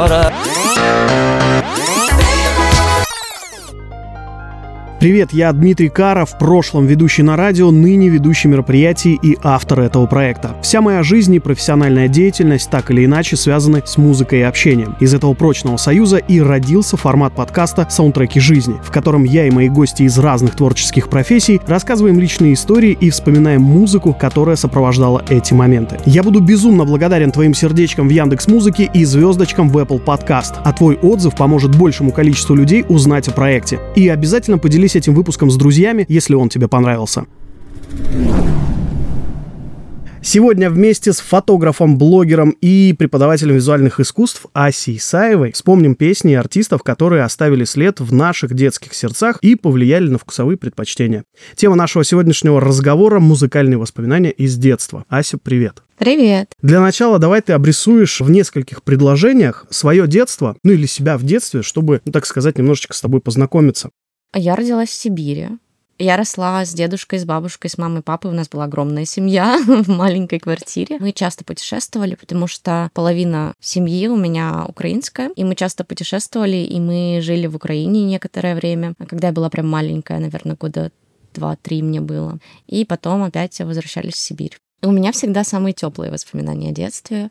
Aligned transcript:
hora 0.00 0.29
Привет, 5.00 5.32
я 5.32 5.50
Дмитрий 5.54 5.88
Кара, 5.88 6.26
в 6.26 6.36
прошлом 6.36 6.84
ведущий 6.84 7.22
на 7.22 7.34
радио, 7.34 7.70
ныне 7.70 8.10
ведущий 8.10 8.48
мероприятий 8.48 9.18
и 9.22 9.38
автор 9.42 9.80
этого 9.80 10.04
проекта. 10.04 10.54
Вся 10.60 10.82
моя 10.82 11.02
жизнь 11.02 11.34
и 11.34 11.38
профессиональная 11.38 12.06
деятельность 12.06 12.68
так 12.68 12.90
или 12.90 13.06
иначе 13.06 13.36
связаны 13.36 13.82
с 13.82 13.96
музыкой 13.96 14.40
и 14.40 14.42
общением. 14.42 14.96
Из 15.00 15.14
этого 15.14 15.32
прочного 15.32 15.78
союза 15.78 16.18
и 16.18 16.38
родился 16.38 16.98
формат 16.98 17.34
подкаста 17.34 17.86
«Саундтреки 17.88 18.40
жизни», 18.40 18.74
в 18.84 18.90
котором 18.90 19.24
я 19.24 19.46
и 19.46 19.50
мои 19.50 19.70
гости 19.70 20.02
из 20.02 20.18
разных 20.18 20.54
творческих 20.54 21.08
профессий 21.08 21.62
рассказываем 21.66 22.20
личные 22.20 22.52
истории 22.52 22.92
и 22.92 23.08
вспоминаем 23.08 23.62
музыку, 23.62 24.12
которая 24.12 24.56
сопровождала 24.56 25.24
эти 25.30 25.54
моменты. 25.54 25.96
Я 26.04 26.22
буду 26.22 26.40
безумно 26.40 26.84
благодарен 26.84 27.32
твоим 27.32 27.54
сердечкам 27.54 28.06
в 28.06 28.10
Яндекс 28.10 28.48
Музыке 28.48 28.90
и 28.92 29.06
звездочкам 29.06 29.70
в 29.70 29.78
Apple 29.78 30.04
Podcast, 30.04 30.56
а 30.62 30.74
твой 30.74 30.96
отзыв 30.96 31.34
поможет 31.36 31.74
большему 31.74 32.12
количеству 32.12 32.54
людей 32.54 32.84
узнать 32.86 33.28
о 33.28 33.32
проекте. 33.32 33.80
И 33.96 34.06
обязательно 34.06 34.58
поделись 34.58 34.89
поделись 34.90 34.96
этим 34.96 35.14
выпуском 35.14 35.50
с 35.50 35.56
друзьями, 35.56 36.04
если 36.08 36.34
он 36.34 36.48
тебе 36.48 36.68
понравился. 36.68 37.26
Сегодня 40.22 40.68
вместе 40.68 41.14
с 41.14 41.20
фотографом, 41.20 41.96
блогером 41.96 42.50
и 42.60 42.94
преподавателем 42.98 43.54
визуальных 43.54 44.00
искусств 44.00 44.46
Асей 44.52 45.00
Саевой 45.00 45.52
вспомним 45.52 45.94
песни 45.94 46.32
и 46.32 46.34
артистов, 46.34 46.82
которые 46.82 47.24
оставили 47.24 47.64
след 47.64 48.00
в 48.00 48.12
наших 48.12 48.52
детских 48.52 48.92
сердцах 48.92 49.38
и 49.40 49.54
повлияли 49.54 50.08
на 50.08 50.18
вкусовые 50.18 50.58
предпочтения. 50.58 51.24
Тема 51.54 51.74
нашего 51.74 52.04
сегодняшнего 52.04 52.60
разговора— 52.60 53.18
музыкальные 53.20 53.78
воспоминания 53.78 54.30
из 54.30 54.58
детства. 54.58 55.04
Ася, 55.08 55.38
привет. 55.38 55.82
Привет. 55.96 56.52
Для 56.62 56.80
начала 56.80 57.18
давай 57.18 57.40
ты 57.40 57.54
обрисуешь 57.54 58.20
в 58.20 58.30
нескольких 58.30 58.82
предложениях 58.82 59.66
свое 59.70 60.06
детство, 60.06 60.56
ну 60.64 60.72
или 60.72 60.86
себя 60.86 61.16
в 61.16 61.24
детстве, 61.24 61.62
чтобы, 61.62 62.02
ну, 62.04 62.12
так 62.12 62.26
сказать, 62.26 62.58
немножечко 62.58 62.94
с 62.94 63.00
тобой 63.00 63.20
познакомиться. 63.20 63.90
Я 64.34 64.54
родилась 64.54 64.90
в 64.90 64.94
Сибири. 64.94 65.48
Я 65.98 66.16
росла 66.16 66.64
с 66.64 66.72
дедушкой, 66.72 67.18
с 67.18 67.26
бабушкой, 67.26 67.68
с 67.68 67.76
мамой, 67.76 68.00
папой. 68.00 68.30
У 68.30 68.34
нас 68.34 68.48
была 68.48 68.64
огромная 68.64 69.04
семья 69.04 69.58
в 69.66 69.88
маленькой 69.88 70.38
квартире. 70.38 70.98
Мы 70.98 71.12
часто 71.12 71.44
путешествовали, 71.44 72.14
потому 72.14 72.46
что 72.46 72.90
половина 72.94 73.52
семьи 73.60 74.06
у 74.06 74.16
меня 74.16 74.64
украинская. 74.66 75.30
И 75.36 75.44
мы 75.44 75.56
часто 75.56 75.84
путешествовали, 75.84 76.56
и 76.56 76.80
мы 76.80 77.20
жили 77.20 77.46
в 77.48 77.56
Украине 77.56 78.04
некоторое 78.04 78.54
время. 78.54 78.94
А 78.98 79.04
когда 79.04 79.28
я 79.28 79.34
была 79.34 79.50
прям 79.50 79.68
маленькая, 79.68 80.20
наверное, 80.20 80.56
года 80.56 80.90
два-три 81.34 81.82
мне 81.82 82.00
было. 82.00 82.38
И 82.66 82.84
потом 82.86 83.22
опять 83.22 83.58
возвращались 83.60 84.14
в 84.14 84.18
Сибирь. 84.18 84.56
У 84.82 84.92
меня 84.92 85.12
всегда 85.12 85.44
самые 85.44 85.74
теплые 85.74 86.10
воспоминания 86.10 86.70
о 86.70 86.72
детстве. 86.72 87.28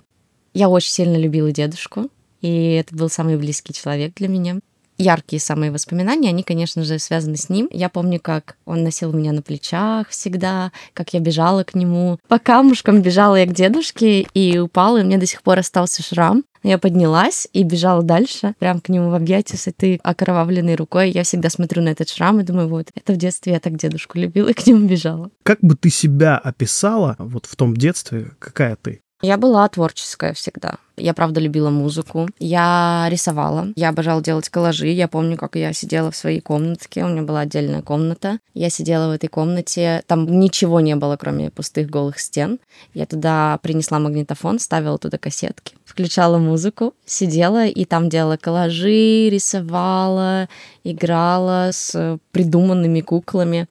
Я 0.54 0.70
очень 0.70 0.92
сильно 0.92 1.18
любила 1.18 1.52
дедушку, 1.52 2.10
и 2.42 2.74
это 2.74 2.96
был 2.96 3.10
самый 3.10 3.38
близкий 3.38 3.74
человек 3.74 4.14
для 4.16 4.28
меня 4.28 4.60
яркие 5.00 5.40
самые 5.40 5.72
воспоминания, 5.72 6.30
они, 6.30 6.44
конечно 6.44 6.84
же, 6.84 7.00
связаны 7.00 7.38
с 7.38 7.50
ним. 7.50 7.68
Я 7.72 7.90
помню, 7.90 8.20
как 8.20 8.58
он 8.66 8.84
носил 8.84 9.12
меня 9.14 9.32
на 9.32 9.42
плечах 9.42 10.10
всегда, 10.10 10.72
как 10.94 11.14
я 11.14 11.20
бежала 11.20 11.64
к 11.64 11.74
нему. 11.74 12.20
По 12.28 12.38
камушкам 12.38 13.02
бежала 13.02 13.36
я 13.38 13.46
к 13.46 13.54
дедушке 13.54 14.22
и 14.34 14.60
упала, 14.60 14.98
и 14.98 15.02
у 15.02 15.06
меня 15.06 15.18
до 15.18 15.26
сих 15.26 15.42
пор 15.42 15.60
остался 15.60 16.04
шрам. 16.04 16.44
Я 16.62 16.78
поднялась 16.78 17.48
и 17.54 17.64
бежала 17.64 18.04
дальше, 18.04 18.54
прям 18.60 18.82
к 18.82 18.90
нему 18.90 19.10
в 19.10 19.14
объятия 19.14 19.56
с 19.56 19.68
этой 19.68 20.00
окровавленной 20.04 20.76
рукой. 20.76 21.10
Я 21.10 21.24
всегда 21.24 21.50
смотрю 21.50 21.82
на 21.82 21.90
этот 21.90 22.10
шрам 22.10 22.40
и 22.40 22.44
думаю, 22.44 22.68
вот, 22.68 22.88
это 22.94 23.14
в 23.14 23.18
детстве 23.18 23.54
я 23.54 23.60
так 23.60 23.78
дедушку 23.78 24.18
любила 24.18 24.50
и 24.50 24.54
к 24.54 24.68
нему 24.68 24.86
бежала. 24.86 25.30
Как 25.44 25.60
бы 25.62 25.76
ты 25.76 25.90
себя 25.90 26.38
описала 26.38 27.16
вот 27.18 27.46
в 27.46 27.56
том 27.56 27.76
детстве, 27.76 28.32
какая 28.40 28.76
ты? 28.76 29.02
Я 29.22 29.38
была 29.38 29.68
творческая 29.68 30.34
всегда. 30.34 30.78
Я, 30.96 31.14
правда, 31.14 31.42
любила 31.42 31.70
музыку. 31.70 32.30
Я 32.40 33.08
рисовала. 33.10 33.68
Я 33.76 33.90
обожала 33.90 34.22
делать 34.22 34.48
коллажи. 34.48 34.88
Я 34.88 35.10
помню, 35.10 35.36
как 35.36 35.58
я 35.58 35.74
сидела 35.74 36.10
в 36.10 36.16
своей 36.16 36.40
комнатке. 36.40 37.04
У 37.04 37.10
меня 37.10 37.24
была 37.24 37.42
отдельная 37.42 37.82
комната. 37.82 38.40
Я 38.54 38.70
сидела 38.70 39.10
в 39.10 39.12
этой 39.12 39.28
комнате. 39.28 40.04
Там 40.08 40.40
ничего 40.40 40.80
не 40.80 40.96
было, 40.96 41.18
кроме 41.18 41.52
пустых 41.52 41.90
голых 41.90 42.18
стен. 42.18 42.60
Я 42.94 43.06
туда 43.06 43.60
принесла 43.62 44.00
магнитофон, 44.00 44.58
ставила 44.58 44.98
туда 44.98 45.18
кассетки. 45.18 45.76
Включала 45.84 46.38
музыку, 46.38 46.94
сидела 47.06 47.66
и 47.66 47.84
там 47.84 48.08
делала 48.08 48.38
коллажи, 48.38 49.30
рисовала, 49.30 50.48
играла 50.86 51.72
с 51.74 52.18
придуманными 52.32 53.02
куклами. 53.02 53.68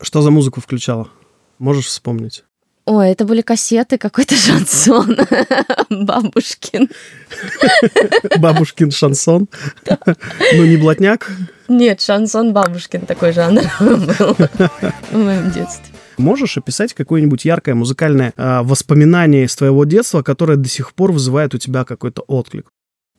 Что 0.00 0.22
за 0.22 0.30
музыку 0.30 0.60
включала? 0.60 1.08
Можешь 1.58 1.86
вспомнить? 1.86 2.44
Ой, 2.86 3.10
это 3.10 3.24
были 3.24 3.40
кассеты, 3.40 3.96
какой-то 3.96 4.34
шансон. 4.36 5.16
Бабушкин. 5.88 6.90
Бабушкин 8.38 8.90
шансон? 8.90 9.48
Ну, 10.52 10.64
не 10.64 10.76
блатняк? 10.76 11.30
Нет, 11.68 12.00
шансон 12.02 12.52
бабушкин 12.52 13.06
такой 13.06 13.32
жанр 13.32 13.62
был 13.80 14.36
в 15.10 15.16
моем 15.16 15.50
детстве. 15.50 15.94
Можешь 16.18 16.58
описать 16.58 16.94
какое-нибудь 16.94 17.44
яркое 17.44 17.74
музыкальное 17.74 18.32
э, 18.36 18.60
воспоминание 18.62 19.44
из 19.44 19.56
твоего 19.56 19.84
детства, 19.84 20.22
которое 20.22 20.56
до 20.56 20.68
сих 20.68 20.92
пор 20.92 21.10
вызывает 21.10 21.54
у 21.54 21.58
тебя 21.58 21.84
какой-то 21.84 22.22
отклик? 22.22 22.68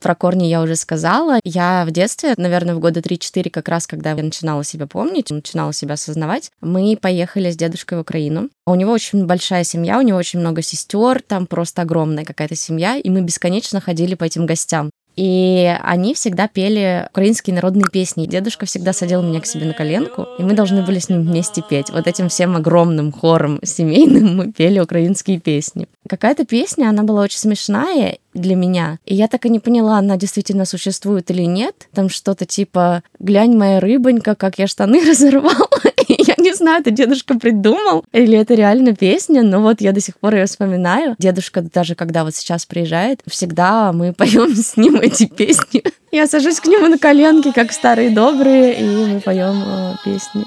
Про 0.01 0.15
корни 0.15 0.45
я 0.45 0.61
уже 0.61 0.75
сказала. 0.75 1.39
Я 1.43 1.85
в 1.87 1.91
детстве, 1.91 2.33
наверное, 2.37 2.75
в 2.75 2.79
года 2.79 2.99
3-4, 2.99 3.49
как 3.49 3.67
раз 3.69 3.87
когда 3.87 4.11
я 4.11 4.23
начинала 4.23 4.63
себя 4.63 4.87
помнить, 4.87 5.31
начинала 5.31 5.73
себя 5.73 5.93
осознавать, 5.93 6.51
мы 6.61 6.97
поехали 6.99 7.49
с 7.51 7.57
дедушкой 7.57 7.97
в 7.97 8.01
Украину. 8.01 8.49
У 8.67 8.75
него 8.75 8.91
очень 8.91 9.25
большая 9.25 9.63
семья, 9.63 9.97
у 9.97 10.01
него 10.01 10.17
очень 10.17 10.39
много 10.39 10.61
сестер, 10.61 11.21
там 11.21 11.47
просто 11.47 11.81
огромная 11.81 12.25
какая-то 12.25 12.55
семья, 12.55 12.97
и 12.97 13.09
мы 13.09 13.21
бесконечно 13.21 13.79
ходили 13.79 14.15
по 14.15 14.23
этим 14.23 14.45
гостям. 14.45 14.89
И 15.15 15.73
они 15.81 16.13
всегда 16.13 16.47
пели 16.47 17.07
украинские 17.09 17.55
народные 17.55 17.85
песни. 17.91 18.25
Дедушка 18.25 18.65
всегда 18.65 18.93
садил 18.93 19.21
меня 19.21 19.39
к 19.41 19.45
себе 19.45 19.65
на 19.65 19.73
коленку, 19.73 20.27
и 20.37 20.43
мы 20.43 20.53
должны 20.53 20.83
были 20.83 20.99
с 20.99 21.09
ним 21.09 21.21
вместе 21.21 21.61
петь. 21.67 21.89
Вот 21.89 22.07
этим 22.07 22.29
всем 22.29 22.55
огромным 22.55 23.11
хором 23.11 23.59
семейным 23.63 24.35
мы 24.37 24.51
пели 24.51 24.79
украинские 24.79 25.39
песни. 25.39 25.87
Какая-то 26.07 26.45
песня, 26.45 26.89
она 26.89 27.03
была 27.03 27.23
очень 27.23 27.39
смешная 27.39 28.17
для 28.33 28.55
меня. 28.55 28.99
И 29.05 29.15
я 29.15 29.27
так 29.27 29.45
и 29.45 29.49
не 29.49 29.59
поняла, 29.59 29.97
она 29.97 30.17
действительно 30.17 30.65
существует 30.65 31.31
или 31.31 31.43
нет. 31.43 31.87
Там 31.93 32.09
что-то 32.09 32.45
типа 32.45 33.01
«Глянь, 33.19 33.55
моя 33.55 33.79
рыбонька, 33.79 34.35
как 34.35 34.59
я 34.59 34.67
штаны 34.67 35.03
разорвала». 35.09 35.69
я 36.27 36.35
не 36.37 36.53
знаю, 36.53 36.81
это 36.81 36.91
дедушка 36.91 37.37
придумал 37.39 38.05
или 38.11 38.37
это 38.37 38.53
реально 38.53 38.95
песня, 38.95 39.43
но 39.43 39.61
вот 39.61 39.81
я 39.81 39.91
до 39.91 40.01
сих 40.01 40.17
пор 40.17 40.35
ее 40.35 40.45
вспоминаю. 40.45 41.15
Дедушка 41.17 41.61
даже 41.61 41.95
когда 41.95 42.23
вот 42.23 42.35
сейчас 42.35 42.65
приезжает, 42.65 43.21
всегда 43.27 43.91
мы 43.93 44.13
поем 44.13 44.55
с 44.55 44.77
ним 44.77 44.95
эти 44.95 45.25
песни. 45.25 45.83
Я 46.11 46.27
сажусь 46.27 46.59
к 46.61 46.67
нему 46.67 46.87
на 46.87 46.97
коленки, 46.97 47.51
как 47.51 47.73
старые 47.73 48.09
добрые, 48.09 48.79
и 48.79 48.83
мы 48.83 49.19
поем 49.19 49.63
э, 49.65 49.95
песни. 50.05 50.45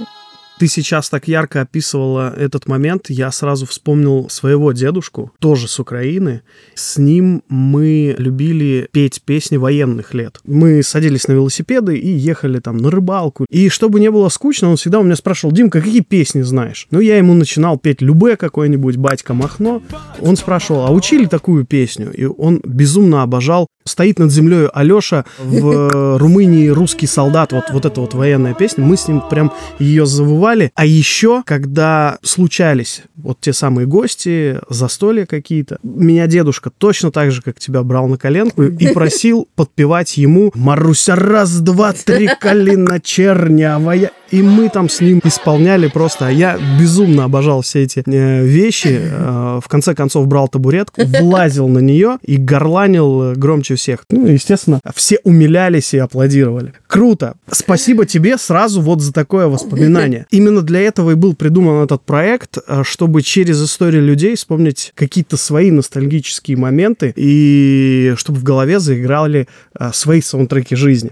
Ты 0.59 0.67
сейчас 0.67 1.09
так 1.09 1.29
ярко 1.29 1.61
описывала 1.61 2.35
этот 2.37 2.67
момент, 2.67 3.11
я 3.11 3.31
сразу 3.31 3.65
вспомнил 3.65 4.29
своего 4.29 4.73
дедушку, 4.73 5.31
тоже 5.39 5.69
с 5.69 5.79
Украины. 5.79 6.43
С 6.75 6.99
ним 6.99 7.45
мы 7.49 8.17
любили 8.19 8.89
петь 8.91 9.23
песни 9.25 9.57
военных 9.57 10.15
лет. 10.15 10.41
Мы 10.45 10.83
садились 10.83 11.29
на 11.29 11.33
велосипеды 11.33 11.97
и 11.97 12.11
ехали 12.11 12.59
там 12.59 12.79
на 12.79 12.91
рыбалку. 12.91 13.47
И 13.49 13.69
чтобы 13.69 14.01
не 14.01 14.11
было 14.11 14.29
скучно, 14.31 14.71
он 14.71 14.77
всегда 14.77 14.99
у 14.99 15.05
меня 15.05 15.15
спрашивал, 15.15 15.53
Димка, 15.53 15.81
какие 15.81 16.01
песни 16.01 16.43
знаешь? 16.43 16.89
Ну, 16.91 16.99
я 16.99 17.19
ему 17.19 17.35
начинал 17.35 17.79
петь 17.79 18.03
любе 18.03 18.37
какой-нибудь, 18.37 18.97
батька 18.97 19.35
Махно. 19.35 19.81
Он 20.21 20.37
спрашивал, 20.37 20.87
а 20.87 20.91
учили 20.91 21.27
такую 21.27 21.67
песню? 21.67 22.13
И 22.13 22.25
он 22.25 22.61
безумно 22.65 23.23
обожал 23.23 23.69
«Стоит 23.85 24.19
над 24.19 24.31
землей 24.31 24.67
Алеша» 24.75 25.25
в 25.39 26.19
Румынии 26.19 26.69
«Русский 26.69 27.07
солдат». 27.07 27.53
Вот, 27.53 27.65
вот 27.71 27.87
эта 27.87 28.01
вот 28.01 28.13
военная 28.15 28.55
песня. 28.55 28.85
Мы 28.85 28.97
с 28.97 29.07
ним 29.09 29.23
прям 29.31 29.53
ее 29.79 30.05
завывали 30.05 30.48
бывали. 30.49 30.73
А 30.75 30.85
еще, 30.87 31.43
когда 31.45 32.19
случались 32.23 33.03
вот 33.17 33.41
те 33.41 33.53
самые 33.53 33.87
гости, 33.87 34.59
застолья 34.69 35.27
какие-то, 35.27 35.79
меня 35.83 36.27
дедушка 36.27 36.71
точно 36.71 37.11
так 37.11 37.31
же, 37.33 37.43
как 37.43 37.59
тебя, 37.59 37.83
брал 37.83 38.09
на 38.09 38.17
коленку 38.17 38.63
и 38.63 38.89
просил 38.95 39.49
подпевать 39.55 40.17
ему 40.17 40.51
«Маруся, 40.55 41.17
раз, 41.17 41.61
два, 41.61 41.93
три, 41.93 42.29
калина 42.41 43.01
чернявая». 43.01 44.13
И 44.31 44.43
мы 44.43 44.69
там 44.69 44.89
с 44.91 45.01
ним 45.01 45.21
исполняли 45.25 45.89
просто. 45.89 46.27
А 46.27 46.31
я 46.31 46.59
безумно 46.79 47.25
обожал 47.25 47.63
все 47.63 47.85
эти 47.85 48.03
э, 48.05 48.45
вещи. 48.45 49.01
Э, 49.01 49.61
в 49.63 49.69
конце 49.69 49.95
концов 49.95 50.27
брал 50.27 50.49
табуретку, 50.49 51.03
влазил 51.21 51.67
на 51.69 51.79
нее 51.79 52.19
и 52.23 52.37
горланил 52.37 53.33
громче 53.35 53.77
всех. 53.77 54.05
Ну, 54.11 54.27
естественно, 54.27 54.81
все 54.95 55.19
умилялись 55.25 55.95
и 55.95 55.99
аплодировали. 55.99 56.75
Круто. 56.87 57.37
Спасибо 57.51 58.05
тебе 58.05 58.37
сразу 58.37 58.83
вот 58.83 59.01
за 59.01 59.15
такое 59.15 59.47
воспоминание. 59.47 60.27
Именно 60.39 60.63
для 60.63 60.83
этого 60.83 61.11
и 61.11 61.15
был 61.17 61.35
придуман 61.35 61.83
этот 61.83 62.05
проект, 62.05 62.59
э, 62.65 62.85
чтобы 62.85 63.23
через 63.23 63.61
историю 63.61 64.05
людей 64.05 64.37
вспомнить 64.37 64.93
какие-то 64.95 65.37
свои 65.37 65.73
ностальгические 65.73 66.57
моменты 66.57 67.13
и 67.17 68.15
чтобы 68.17 68.39
в 68.39 68.45
голове 68.45 68.79
заиграли 68.79 69.49
э, 69.77 69.91
свои 69.93 70.21
саундтреки 70.21 70.77
жизни. 70.77 71.11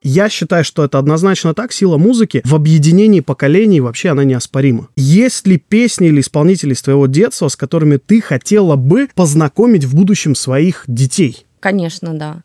Я 0.00 0.28
считаю, 0.28 0.62
что 0.62 0.84
это 0.84 1.00
однозначно 1.00 1.54
так. 1.54 1.72
Сила 1.72 1.98
музыки 1.98 2.40
в 2.44 2.54
объединении 2.54 3.18
поколений 3.18 3.80
вообще 3.80 4.10
она 4.10 4.22
неоспорима. 4.22 4.90
Есть 4.94 5.44
ли 5.48 5.58
песни 5.58 6.06
или 6.06 6.20
исполнители 6.20 6.74
из 6.74 6.82
твоего 6.82 7.08
детства, 7.08 7.48
с 7.48 7.56
которыми 7.56 7.96
ты 7.96 8.20
хотела 8.20 8.76
бы 8.76 9.08
познакомить 9.12 9.82
в 9.82 9.96
будущем 9.96 10.36
своих 10.36 10.84
детей? 10.86 11.46
Конечно, 11.58 12.14
да. 12.14 12.44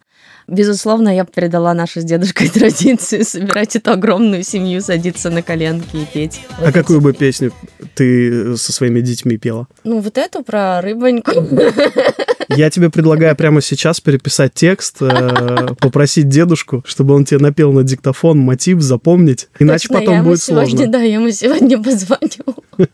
Безусловно, 0.50 1.16
я 1.16 1.26
передала 1.26 1.74
нашу 1.74 2.02
с 2.02 2.04
дедушкой 2.04 2.50
традицию 2.54 3.24
собирать 3.24 3.76
эту 3.76 3.92
огромную 3.92 4.44
семью, 4.44 4.82
садиться 4.82 5.30
на 5.30 5.44
коленки 5.44 5.98
и 5.98 6.06
петь. 6.06 6.42
А 6.58 6.66
вот 6.66 6.74
какую 6.74 7.02
бы 7.02 7.14
песню 7.14 7.54
ты 7.96 8.58
со 8.58 8.72
своими 8.72 9.02
детьми 9.02 9.38
пела? 9.38 9.68
Ну, 9.84 10.00
вот 10.00 10.18
эту 10.18 10.44
про 10.44 10.82
рыбоньку. 10.82 11.32
Я 12.50 12.72
тебе 12.72 12.90
предлагаю 12.90 13.36
прямо 13.36 13.62
сейчас 13.62 14.02
переписать 14.02 14.54
текст, 14.56 14.98
э, 15.02 15.68
попросить 15.80 16.30
дедушку, 16.30 16.84
чтобы 16.86 17.14
он 17.14 17.24
тебе 17.24 17.40
напел 17.40 17.72
на 17.72 17.84
диктофон 17.84 18.40
мотив, 18.40 18.82
запомнить, 18.82 19.50
иначе 19.60 19.88
Точно, 19.88 20.00
потом 20.00 20.24
будет 20.24 20.42
сегодня, 20.42 20.70
сложно. 20.70 20.92
Да, 20.92 21.00
я 21.00 21.14
ему 21.16 21.30
сегодня 21.30 21.82
позвоню. 21.82 22.90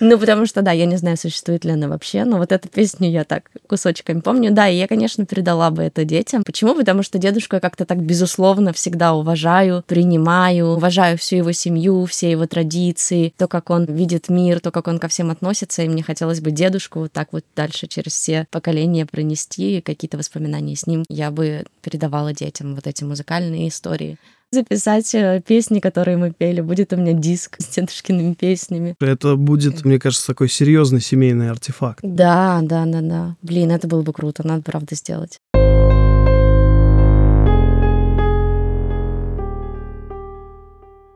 Ну, 0.00 0.18
потому 0.18 0.46
что, 0.46 0.62
да, 0.62 0.72
я 0.72 0.86
не 0.86 0.96
знаю, 0.96 1.16
существует 1.16 1.64
ли 1.64 1.72
она 1.72 1.86
вообще, 1.86 2.24
но 2.24 2.38
вот 2.38 2.50
эту 2.50 2.68
песню 2.68 3.08
я 3.08 3.24
так 3.24 3.50
кусочками 3.68 4.20
помню. 4.20 4.50
Да, 4.50 4.68
и 4.68 4.76
я, 4.76 4.88
конечно, 4.88 5.26
передала 5.26 5.70
бы 5.70 5.82
это 5.82 6.04
детям. 6.04 6.42
Почему? 6.44 6.74
Потому 6.74 7.02
что 7.02 7.18
дедушку 7.18 7.56
я 7.56 7.60
как-то 7.60 7.84
так, 7.84 8.02
безусловно, 8.02 8.72
всегда 8.72 9.14
уважаю, 9.14 9.84
принимаю, 9.86 10.68
уважаю 10.68 11.18
всю 11.18 11.36
его 11.36 11.52
семью, 11.52 12.06
все 12.06 12.30
его 12.30 12.46
традиции, 12.46 13.32
то, 13.36 13.46
как 13.46 13.70
он 13.70 13.84
видит 13.84 14.28
мир, 14.28 14.60
то, 14.60 14.70
как 14.70 14.88
он 14.88 14.98
ко 14.98 15.08
всем 15.08 15.30
относится, 15.30 15.82
и 15.82 15.88
мне 15.88 16.02
хотелось 16.02 16.40
бы 16.40 16.50
дедушку 16.50 17.00
вот 17.00 17.12
так 17.12 17.28
вот 17.32 17.44
дальше 17.54 17.86
через 17.86 18.12
все 18.12 18.46
поколения 18.50 18.71
пронести, 19.06 19.80
какие-то 19.80 20.18
воспоминания 20.18 20.76
с 20.76 20.86
ним 20.86 21.04
я 21.08 21.30
бы 21.30 21.64
передавала 21.82 22.32
детям, 22.32 22.74
вот 22.74 22.86
эти 22.86 23.04
музыкальные 23.04 23.68
истории 23.68 24.18
записать 24.52 25.14
э, 25.14 25.42
песни, 25.46 25.80
которые 25.80 26.16
мы 26.16 26.30
пели. 26.30 26.60
Будет 26.60 26.92
у 26.92 26.96
меня 26.96 27.14
диск 27.14 27.56
с 27.58 27.68
дедушкиными 27.68 28.34
песнями. 28.34 28.94
Это 29.00 29.36
будет, 29.36 29.84
мне 29.84 29.98
кажется, 29.98 30.26
такой 30.26 30.48
серьезный 30.48 31.00
семейный 31.00 31.50
артефакт. 31.50 32.00
Да, 32.02 32.60
да, 32.62 32.84
да, 32.84 33.00
да. 33.00 33.36
Блин, 33.42 33.70
это 33.70 33.88
было 33.88 34.02
бы 34.02 34.12
круто, 34.12 34.46
надо 34.46 34.62
правда 34.62 34.94
сделать. 34.94 35.38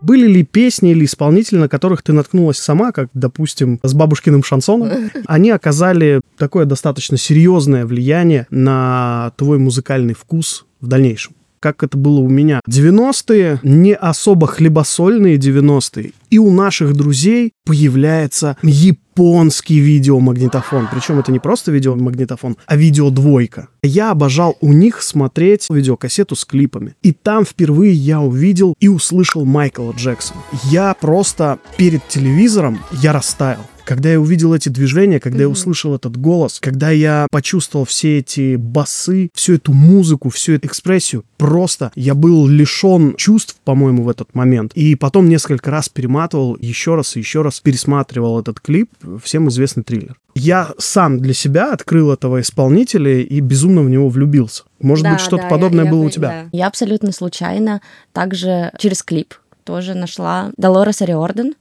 Были 0.01 0.27
ли 0.27 0.45
песни 0.45 0.91
или 0.91 1.05
исполнители, 1.05 1.59
на 1.59 1.69
которых 1.69 2.03
ты 2.03 2.13
наткнулась 2.13 2.59
сама, 2.59 2.93
как, 2.93 3.09
допустим, 3.15 3.81
с 3.83 3.95
бабушкиным 3.95 4.43
шансоном? 4.43 5.11
Они 5.27 5.51
оказали 5.51 6.21
такое 6.37 6.65
достаточно 6.67 7.17
серьезное 7.17 7.87
влияние 7.87 8.47
на 8.51 9.33
твой 9.37 9.59
музыкальный 9.59 10.15
вкус 10.15 10.67
в 10.81 10.87
дальнейшем 10.87 11.36
как 11.61 11.83
это 11.83 11.97
было 11.97 12.21
у 12.21 12.29
меня. 12.29 12.61
90-е 12.69 13.61
не 13.63 13.95
особо 13.95 14.47
хлебосольные 14.47 15.37
90-е. 15.37 16.13
И 16.31 16.39
у 16.39 16.51
наших 16.51 16.95
друзей 16.95 17.53
появляется 17.65 18.57
японский 18.63 19.79
видеомагнитофон. 19.79 20.89
Причем 20.93 21.19
это 21.19 21.33
не 21.33 21.39
просто 21.39 21.73
видеомагнитофон, 21.73 22.57
а 22.67 22.77
видеодвойка. 22.77 23.69
Я 23.83 24.11
обожал 24.11 24.57
у 24.61 24.73
них 24.73 25.03
смотреть 25.03 25.67
видеокассету 25.71 26.37
с 26.37 26.45
клипами. 26.45 26.95
И 27.03 27.13
там 27.13 27.45
впервые 27.45 27.93
я 27.93 28.21
увидел 28.21 28.75
и 28.81 28.89
услышал 28.89 29.45
Майкла 29.45 29.93
Джексона. 29.97 30.41
Я 30.65 30.95
просто 31.01 31.59
перед 31.77 32.07
телевизором, 32.09 32.81
я 32.93 33.13
растаял. 33.13 33.61
Когда 33.87 34.11
я 34.11 34.21
увидел 34.21 34.53
эти 34.53 34.69
движения, 34.69 35.21
когда 35.21 35.39
mm-hmm. 35.39 35.43
я 35.43 35.49
услышал 35.49 35.95
этот 35.95 36.17
голос, 36.17 36.59
когда 36.59 36.91
я 36.91 37.29
почувствовал 37.31 37.85
все 37.85 38.19
эти 38.19 38.57
басы, 38.57 39.31
всю 39.33 39.55
эту 39.55 39.73
музыку, 39.73 40.29
всю 40.29 40.55
эту 40.55 40.67
экспрессию, 40.67 41.25
просто 41.37 41.93
я 41.95 42.17
был 42.17 42.49
лишен 42.49 43.15
чувств, 43.15 43.57
по-моему, 43.63 44.03
в 44.03 44.09
этот 44.09 44.35
момент. 44.35 44.73
И 44.75 44.97
потом 44.97 45.29
несколько 45.29 45.71
раз 45.71 45.89
перематывал, 45.89 46.57
еще 46.61 46.97
раз 46.97 47.15
и 47.15 47.21
еще 47.21 47.43
раз 47.43 47.61
пересматривал 47.61 48.41
этот 48.41 48.59
клип, 48.59 48.91
всем 49.23 49.49
известный 49.51 49.85
триллер. 49.85 50.17
Я 50.35 50.73
сам 50.79 51.21
для 51.21 51.33
себя 51.33 51.73
открыл 51.73 52.11
этого 52.11 52.41
исполнителя 52.41 53.21
и 53.21 53.39
безумно 53.39 53.83
в 53.83 53.89
него 53.89 54.09
влюбился. 54.09 54.65
Может 54.81 55.05
да, 55.05 55.13
быть, 55.13 55.21
что-то 55.21 55.45
да, 55.45 55.49
подобное 55.49 55.85
я, 55.85 55.91
было 55.93 56.01
я, 56.01 56.07
у 56.07 56.11
тебя? 56.11 56.29
Да. 56.29 56.49
Я 56.51 56.67
абсолютно 56.67 57.13
случайно 57.13 57.81
также 58.13 58.73
через 58.79 59.05
клип 59.05 59.35
тоже 59.63 59.95
нашла 59.95 60.53
Долорес 60.57 61.03
Ариорден 61.03 61.55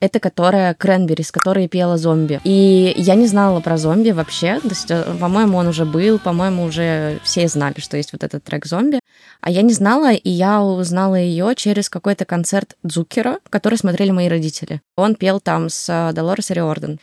это 0.00 0.20
которая 0.20 0.74
Кренбери, 0.74 1.22
с 1.22 1.32
которой 1.32 1.68
пела 1.68 1.98
зомби. 1.98 2.40
И 2.44 2.94
я 2.96 3.14
не 3.14 3.26
знала 3.26 3.60
про 3.60 3.76
зомби 3.76 4.10
вообще. 4.10 4.60
То 4.60 4.68
есть, 4.68 4.90
э, 4.90 5.02
по-моему, 5.20 5.58
он 5.58 5.66
уже 5.68 5.84
был, 5.84 6.18
по-моему, 6.18 6.64
уже 6.64 7.18
все 7.24 7.48
знали, 7.48 7.78
что 7.78 7.96
есть 7.96 8.12
вот 8.12 8.22
этот 8.22 8.44
трек 8.44 8.66
зомби. 8.66 9.00
А 9.40 9.50
я 9.50 9.62
не 9.62 9.72
знала, 9.72 10.12
и 10.12 10.30
я 10.30 10.62
узнала 10.62 11.16
ее 11.16 11.54
через 11.56 11.88
какой-то 11.88 12.24
концерт 12.24 12.76
Дзукера, 12.82 13.38
который 13.50 13.78
смотрели 13.78 14.10
мои 14.10 14.28
родители. 14.28 14.80
Он 14.96 15.14
пел 15.14 15.40
там 15.40 15.68
с 15.68 16.12
Долорес 16.14 16.50
Риорден. 16.50 16.98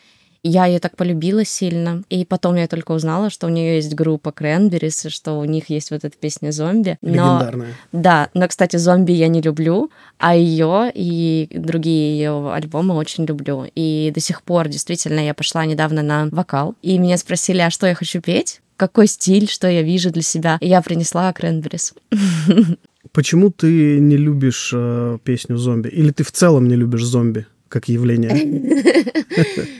Я 0.47 0.67
ее 0.67 0.77
так 0.77 0.95
полюбила 0.95 1.43
сильно. 1.43 2.03
И 2.07 2.23
потом 2.23 2.53
я 2.53 2.67
только 2.67 2.91
узнала, 2.91 3.31
что 3.31 3.47
у 3.47 3.49
нее 3.49 3.77
есть 3.77 3.95
группа 3.95 4.31
Кренберис, 4.31 5.07
что 5.09 5.39
у 5.39 5.43
них 5.43 5.71
есть 5.71 5.89
вот 5.89 6.05
эта 6.05 6.15
песня 6.15 6.51
«Зомби». 6.51 6.99
Но, 7.01 7.09
Легендарная. 7.09 7.73
Да, 7.91 8.29
но, 8.35 8.47
кстати, 8.47 8.77
«Зомби» 8.77 9.11
я 9.11 9.27
не 9.27 9.41
люблю, 9.41 9.89
а 10.19 10.35
ее 10.35 10.91
и 10.93 11.49
другие 11.51 12.15
ее 12.15 12.53
альбомы 12.53 12.93
очень 12.93 13.25
люблю. 13.25 13.65
И 13.73 14.11
до 14.13 14.19
сих 14.19 14.43
пор, 14.43 14.67
действительно, 14.67 15.19
я 15.19 15.33
пошла 15.33 15.65
недавно 15.65 16.03
на 16.03 16.27
вокал, 16.31 16.75
и 16.83 16.99
меня 16.99 17.17
спросили, 17.17 17.61
а 17.61 17.71
что 17.71 17.87
я 17.87 17.95
хочу 17.95 18.21
петь? 18.21 18.61
Какой 18.77 19.07
стиль, 19.07 19.49
что 19.49 19.67
я 19.67 19.81
вижу 19.81 20.11
для 20.11 20.21
себя? 20.21 20.59
И 20.61 20.67
я 20.67 20.83
принесла 20.83 21.33
Кренберис. 21.33 21.95
Почему 23.13 23.49
ты 23.49 23.99
не 23.99 24.17
любишь 24.17 24.71
э, 24.75 25.17
песню 25.23 25.57
«Зомби»? 25.57 25.87
Или 25.87 26.11
ты 26.11 26.23
в 26.23 26.31
целом 26.31 26.67
не 26.67 26.75
любишь 26.75 27.03
«Зомби»? 27.03 27.47
Как 27.69 27.87
явление? 27.87 28.31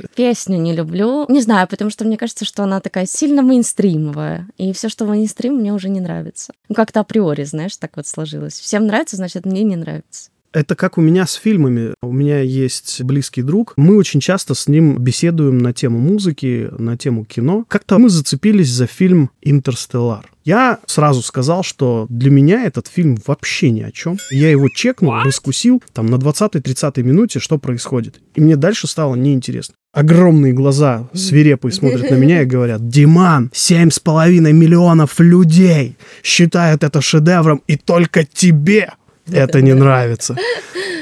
Песню 0.16 0.58
не 0.58 0.74
люблю. 0.74 1.26
Не 1.30 1.42
знаю, 1.42 1.68
потому 1.68 1.90
что 1.90 2.06
мне 2.06 2.18
кажется, 2.18 2.46
что 2.46 2.64
она 2.64 2.80
такая 2.80 3.06
сильно 3.06 3.42
мейнстримовая. 3.42 4.48
И 4.58 4.74
все, 4.74 4.90
что 4.90 5.06
мейнстрим, 5.06 5.56
мне 5.56 5.74
уже 5.74 5.90
не 5.90 6.00
нравится. 6.00 6.54
Ну, 6.68 6.76
как-то 6.76 7.02
априори, 7.02 7.44
знаешь, 7.44 7.78
так 7.78 7.92
вот 7.96 8.08
сложилось. 8.08 8.60
Всем 8.60 8.88
нравится, 8.88 9.16
значит, 9.16 9.46
мне 9.46 9.64
не 9.64 9.76
нравится. 9.76 10.30
Это 10.56 10.78
как 10.78 10.98
у 10.98 11.02
меня 11.02 11.28
с 11.28 11.34
фильмами. 11.34 11.96
У 12.02 12.14
меня 12.14 12.40
есть 12.40 13.04
близкий 13.04 13.42
друг. 13.42 13.74
Мы 13.76 13.98
очень 13.98 14.22
часто 14.22 14.54
с 14.54 14.70
ним 14.70 14.98
беседуем 14.98 15.58
на 15.58 15.74
тему 15.74 16.00
музыки, 16.00 16.70
на 16.80 16.96
тему 16.96 17.26
кино. 17.26 17.66
Как-то 17.68 18.00
мы 18.00 18.08
зацепились 18.08 18.70
за 18.70 18.88
фильм 18.88 19.32
«Интерстеллар». 19.42 20.32
Я 20.46 20.80
сразу 20.86 21.22
сказал, 21.22 21.62
что 21.62 22.06
для 22.08 22.32
меня 22.32 22.64
этот 22.64 22.88
фильм 22.88 23.18
вообще 23.28 23.70
ни 23.70 23.82
о 23.82 23.92
чем. 23.92 24.18
Я 24.32 24.50
его 24.50 24.70
чекнул, 24.70 25.16
раскусил, 25.16 25.84
там 25.92 26.06
на 26.06 26.16
20-30 26.16 27.04
минуте, 27.04 27.40
что 27.40 27.58
происходит. 27.58 28.22
И 28.36 28.40
мне 28.40 28.56
дальше 28.56 28.88
стало 28.88 29.16
неинтересно. 29.16 29.76
Огромные 29.92 30.54
глаза 30.54 31.10
свирепые 31.14 31.72
смотрят 31.74 32.10
на 32.10 32.16
меня 32.16 32.44
и 32.44 32.46
говорят, 32.46 32.88
Диман, 32.88 33.52
семь 33.54 33.90
с 33.90 34.00
половиной 34.00 34.54
миллионов 34.54 35.20
людей 35.20 35.98
считают 36.24 36.86
это 36.86 37.02
шедевром, 37.02 37.62
и 37.68 37.76
только 37.76 38.24
тебе 38.24 38.94
это 39.32 39.62
не 39.62 39.74
нравится. 39.74 40.36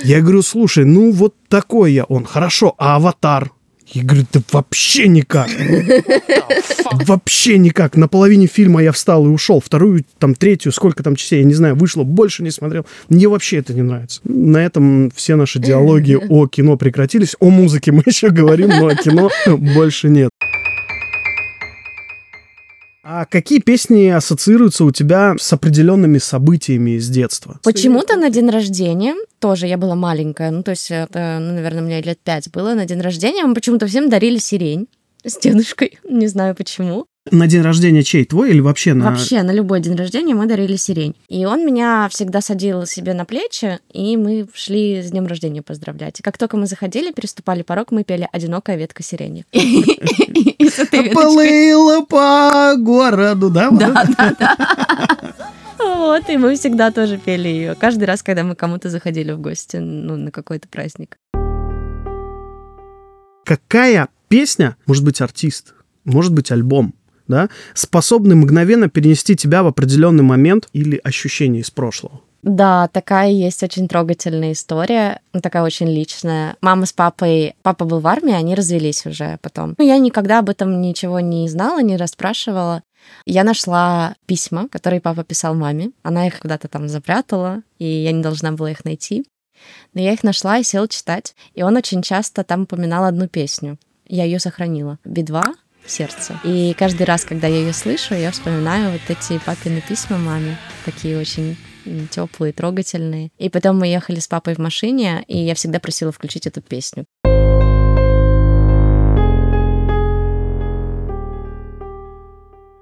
Я 0.04 0.22
говорю, 0.22 0.42
слушай, 0.42 0.86
ну 0.86 1.12
вот 1.12 1.36
такой 1.48 1.94
я. 1.94 2.04
Он, 2.06 2.26
хорошо, 2.26 2.76
а 2.78 2.98
аватар? 2.98 3.52
Я 3.88 4.04
говорю, 4.04 4.26
да 4.34 4.42
вообще 4.52 5.08
никак. 5.08 5.50
Вообще 7.06 7.58
никак. 7.58 7.96
На 7.96 8.08
половине 8.08 8.48
фильма 8.48 8.82
я 8.82 8.92
встал 8.92 9.26
и 9.26 9.30
ушел. 9.30 9.60
Вторую, 9.60 10.06
там, 10.20 10.36
третью, 10.36 10.72
сколько 10.72 11.04
там 11.04 11.16
частей, 11.16 11.40
я 11.40 11.46
не 11.46 11.54
знаю, 11.54 11.76
вышло, 11.76 12.04
больше 12.04 12.44
не 12.44 12.52
смотрел. 12.52 12.86
Мне 13.10 13.28
вообще 13.28 13.58
это 13.58 13.74
не 13.74 13.82
нравится. 13.82 14.22
На 14.24 14.58
этом 14.58 15.12
все 15.16 15.36
наши 15.36 15.60
диалоги 15.60 16.18
о 16.30 16.48
кино 16.48 16.78
прекратились. 16.78 17.36
О 17.40 17.50
музыке 17.50 17.92
мы 17.92 18.04
еще 18.06 18.30
говорим, 18.30 18.70
но 18.70 18.88
о 18.88 18.96
кино 18.96 19.30
больше 19.46 20.10
нет. 20.10 20.30
А 23.06 23.26
какие 23.26 23.60
песни 23.60 24.08
ассоциируются 24.08 24.86
у 24.86 24.92
тебя 24.92 25.36
с 25.38 25.52
определенными 25.52 26.20
событиями 26.20 26.92
из 26.92 27.10
детства? 27.10 27.60
Почему-то 27.62 28.16
на 28.16 28.30
день 28.30 28.50
рождения, 28.50 29.16
тоже 29.40 29.68
я 29.68 29.78
была 29.78 29.96
маленькая, 29.96 30.52
ну 30.52 30.64
то 30.64 30.72
есть 30.72 30.90
это, 30.90 31.38
ну, 31.42 31.54
наверное, 31.54 31.82
мне 31.82 32.02
лет 32.02 32.20
пять 32.24 32.50
было, 32.50 32.74
на 32.74 32.86
день 32.86 33.02
рождения 33.02 33.44
мы 33.44 33.56
почему-то 33.56 33.88
всем 33.88 34.10
дарили 34.10 34.38
сирень 34.38 34.88
с 35.26 35.38
дедушкой, 35.38 36.00
не 36.10 36.28
знаю 36.28 36.56
почему. 36.56 37.06
На 37.32 37.48
день 37.48 37.62
рождения 37.62 38.04
чей? 38.04 38.26
Твой 38.26 38.50
или 38.50 38.60
вообще 38.60 38.94
на... 38.94 39.10
Вообще, 39.10 39.44
на 39.44 39.52
любой 39.52 39.80
день 39.80 39.96
рождения 39.96 40.36
мы 40.36 40.46
дарили 40.46 40.76
сирень. 40.76 41.16
И 41.30 41.46
он 41.46 41.66
меня 41.66 42.10
всегда 42.10 42.42
садил 42.42 42.86
себе 42.86 43.14
на 43.14 43.24
плечи, 43.24 43.80
и 43.94 44.18
мы 44.18 44.46
шли 44.54 45.02
с 45.02 45.12
днем 45.12 45.26
рождения 45.28 45.62
поздравлять. 45.62 46.20
И 46.20 46.24
как 46.24 46.38
только 46.38 46.58
мы 46.58 46.66
заходили, 46.66 47.14
переступали 47.14 47.62
порог, 47.62 47.92
мы 47.92 48.04
пели 48.04 48.28
«Одинокая 48.34 48.76
ветка 48.76 49.04
сирени». 49.04 49.46
Плыла 51.14 52.06
по 52.06 52.76
городу, 52.78 53.50
да? 53.50 53.72
Да, 53.72 54.06
да, 54.18 54.36
да. 54.38 54.58
Вот, 55.80 56.30
и 56.30 56.36
мы 56.36 56.56
всегда 56.58 56.92
тоже 56.92 57.18
пели 57.18 57.48
ее. 57.48 57.76
Каждый 57.76 58.04
раз, 58.04 58.22
когда 58.22 58.44
мы 58.44 58.56
кому-то 58.56 58.90
заходили 58.90 59.32
в 59.32 59.40
гости, 59.40 59.78
ну, 59.78 60.18
на 60.18 60.32
какой-то 60.32 60.68
праздник. 60.68 61.18
Какая 63.46 64.10
песня, 64.28 64.76
может 64.86 65.06
быть, 65.06 65.22
артист, 65.22 65.74
может 66.04 66.34
быть, 66.34 66.52
альбом, 66.52 66.94
да, 67.28 67.50
способны 67.74 68.36
мгновенно 68.36 68.90
перенести 68.90 69.36
тебя 69.36 69.64
в 69.64 69.68
определенный 69.68 70.24
момент 70.24 70.70
или 70.74 71.00
ощущение 71.04 71.62
из 71.62 71.72
прошлого. 71.72 72.22
Да, 72.44 72.90
такая 72.90 73.30
есть 73.30 73.64
очень 73.64 73.88
трогательная 73.88 74.52
история, 74.52 75.22
такая 75.42 75.64
очень 75.64 75.88
личная. 75.88 76.58
Мама 76.60 76.86
с 76.86 76.92
папой, 76.92 77.56
папа 77.62 77.86
был 77.86 78.02
в 78.02 78.08
армии, 78.08 78.34
они 78.34 78.54
развелись 78.54 79.06
уже 79.06 79.40
потом. 79.42 79.76
Ну, 79.78 79.88
я 79.88 79.98
никогда 79.98 80.40
об 80.40 80.50
этом 80.50 80.82
ничего 80.82 81.22
не 81.22 81.48
знала, 81.48 81.82
не 81.82 81.96
расспрашивала. 81.96 82.84
Я 83.26 83.46
нашла 83.46 84.16
письма, 84.26 84.68
которые 84.68 85.00
папа 85.00 85.24
писал 85.24 85.56
маме. 85.56 85.92
Она 86.04 86.28
их 86.28 86.40
куда-то 86.40 86.68
там 86.68 86.90
запрятала, 86.90 87.64
и 87.80 87.86
я 87.86 88.12
не 88.12 88.22
должна 88.22 88.52
была 88.52 88.72
их 88.72 88.84
найти. 88.84 89.26
Но 89.94 90.02
я 90.02 90.12
их 90.12 90.24
нашла 90.24 90.58
и 90.58 90.64
села 90.64 90.90
читать. 90.90 91.36
И 91.54 91.64
он 91.64 91.78
очень 91.78 92.02
часто 92.02 92.44
там 92.44 92.64
упоминал 92.64 93.06
одну 93.06 93.30
песню. 93.30 93.78
Я 94.06 94.26
ее 94.26 94.40
сохранила. 94.40 95.00
Би-2 95.06 95.42
сердце. 95.86 96.40
И 96.44 96.76
каждый 96.78 97.04
раз, 97.04 97.26
когда 97.26 97.48
я 97.48 97.58
ее 97.58 97.74
слышу, 97.74 98.16
я 98.16 98.32
вспоминаю 98.32 98.92
вот 98.92 99.02
эти 99.08 99.40
папины 99.40 99.82
письма 99.88 100.18
маме, 100.18 100.58
такие 100.86 101.18
очень 101.18 101.58
теплые, 102.10 102.54
трогательные. 102.54 103.30
И 103.38 103.50
потом 103.50 103.80
мы 103.80 103.88
ехали 103.88 104.20
с 104.20 104.28
папой 104.28 104.56
в 104.56 104.60
машине, 104.60 105.24
и 105.28 105.38
я 105.38 105.56
всегда 105.56 105.80
просила 105.80 106.12
включить 106.12 106.48
эту 106.48 106.62
песню. 106.62 107.06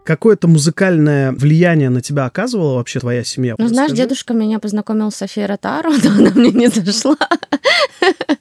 Какое-то 0.03 0.48
музыкальное 0.48 1.31
влияние 1.31 1.89
на 1.89 2.01
тебя 2.01 2.25
оказывала 2.25 2.75
вообще 2.75 3.00
твоя 3.00 3.24
семья? 3.24 3.55
Ну, 3.58 3.67
знаешь, 3.67 3.91
дедушка 3.91 4.34
меня 4.34 4.60
познакомил 4.60 5.12
с 5.12 5.15
Софией 5.15 5.46
Ротару, 5.46 5.91
но 6.03 6.12
она 6.12 6.31
мне 6.31 6.51
не 6.51 6.67
зашла. 6.70 7.15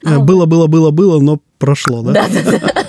Э, 0.05 0.19
было, 0.19 0.47
было, 0.47 0.67
было, 0.67 0.90
было, 0.90 1.21
но 1.21 1.40
прошло, 1.59 2.02
да? 2.02 2.12
Да, 2.12 2.26
да, 2.29 2.59
да. 2.59 2.80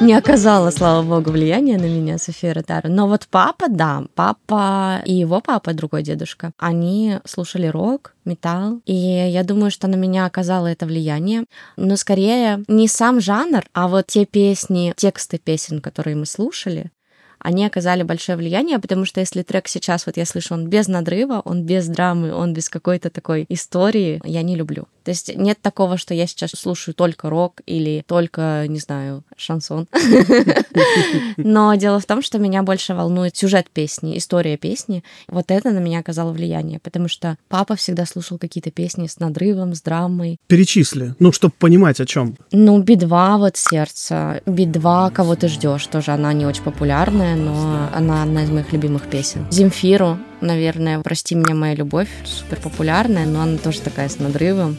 Не 0.00 0.14
оказала, 0.14 0.70
слава 0.70 1.02
богу, 1.02 1.32
влияния 1.32 1.76
на 1.76 1.86
меня 1.86 2.18
София 2.18 2.54
Ротару. 2.54 2.88
Но 2.88 3.08
вот 3.08 3.26
папа, 3.28 3.66
да, 3.68 4.04
папа 4.14 5.02
и 5.04 5.12
его 5.12 5.40
папа, 5.40 5.74
другой 5.74 6.04
дедушка, 6.04 6.52
они 6.56 7.18
слушали 7.24 7.66
рок, 7.66 8.14
металл, 8.24 8.80
и 8.86 8.94
я 8.94 9.42
думаю, 9.42 9.72
что 9.72 9.88
на 9.88 9.96
меня 9.96 10.26
оказало 10.26 10.68
это 10.68 10.86
влияние. 10.86 11.44
Но 11.76 11.96
скорее 11.96 12.62
не 12.68 12.86
сам 12.86 13.20
жанр, 13.20 13.64
а 13.72 13.88
вот 13.88 14.06
те 14.06 14.24
песни, 14.24 14.94
тексты 14.96 15.38
песен, 15.38 15.80
которые 15.80 16.14
мы 16.14 16.26
слушали, 16.26 16.92
они 17.40 17.66
оказали 17.66 18.02
большое 18.04 18.38
влияние, 18.38 18.78
потому 18.78 19.04
что 19.04 19.20
если 19.20 19.42
трек 19.42 19.68
сейчас, 19.68 20.06
вот 20.06 20.16
я 20.16 20.26
слышу, 20.26 20.54
он 20.54 20.68
без 20.68 20.88
надрыва, 20.88 21.42
он 21.44 21.64
без 21.64 21.88
драмы, 21.88 22.32
он 22.32 22.52
без 22.52 22.68
какой-то 22.68 23.10
такой 23.10 23.46
истории, 23.48 24.20
я 24.24 24.42
не 24.42 24.56
люблю. 24.56 24.86
То 25.08 25.12
есть 25.12 25.34
нет 25.34 25.56
такого, 25.62 25.96
что 25.96 26.12
я 26.12 26.26
сейчас 26.26 26.50
слушаю 26.50 26.94
только 26.94 27.30
рок 27.30 27.62
или 27.64 28.04
только, 28.06 28.66
не 28.68 28.78
знаю, 28.78 29.24
шансон. 29.38 29.88
Но 31.38 31.74
дело 31.76 31.98
в 31.98 32.04
том, 32.04 32.20
что 32.20 32.38
меня 32.38 32.62
больше 32.62 32.92
волнует 32.92 33.34
сюжет 33.34 33.70
песни, 33.72 34.18
история 34.18 34.58
песни. 34.58 35.02
Вот 35.26 35.46
это 35.50 35.70
на 35.70 35.78
меня 35.78 36.00
оказало 36.00 36.32
влияние, 36.32 36.78
потому 36.78 37.08
что 37.08 37.38
папа 37.48 37.74
всегда 37.74 38.04
слушал 38.04 38.36
какие-то 38.36 38.70
песни 38.70 39.06
с 39.06 39.18
надрывом, 39.18 39.74
с 39.74 39.80
драмой. 39.80 40.36
Перечисли, 40.46 41.14
ну, 41.18 41.32
чтобы 41.32 41.54
понимать, 41.58 42.00
о 42.00 42.04
чем. 42.04 42.36
Ну, 42.52 42.78
Би-2, 42.82 43.38
вот 43.38 43.56
сердце. 43.56 44.42
Би-2, 44.44 45.10
кого 45.10 45.36
ты 45.36 45.48
ждешь, 45.48 45.86
тоже 45.86 46.10
она 46.10 46.34
не 46.34 46.44
очень 46.44 46.64
популярная, 46.64 47.34
но 47.34 47.88
она 47.94 48.24
одна 48.24 48.44
из 48.44 48.50
моих 48.50 48.74
любимых 48.74 49.08
песен. 49.08 49.46
Земфиру, 49.50 50.18
наверное, 50.42 51.00
«Прости 51.00 51.34
меня, 51.34 51.54
моя 51.54 51.74
любовь», 51.74 52.10
супер 52.26 52.60
популярная, 52.60 53.24
но 53.24 53.40
она 53.40 53.56
тоже 53.56 53.80
такая 53.80 54.10
с 54.10 54.18
надрывом. 54.18 54.76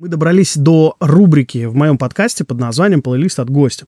Мы 0.00 0.08
добрались 0.08 0.56
до 0.56 0.96
рубрики 0.98 1.66
в 1.66 1.76
моем 1.76 1.98
подкасте 1.98 2.42
под 2.44 2.58
названием 2.58 3.00
«Плейлист 3.00 3.38
от 3.38 3.48
гостя». 3.48 3.86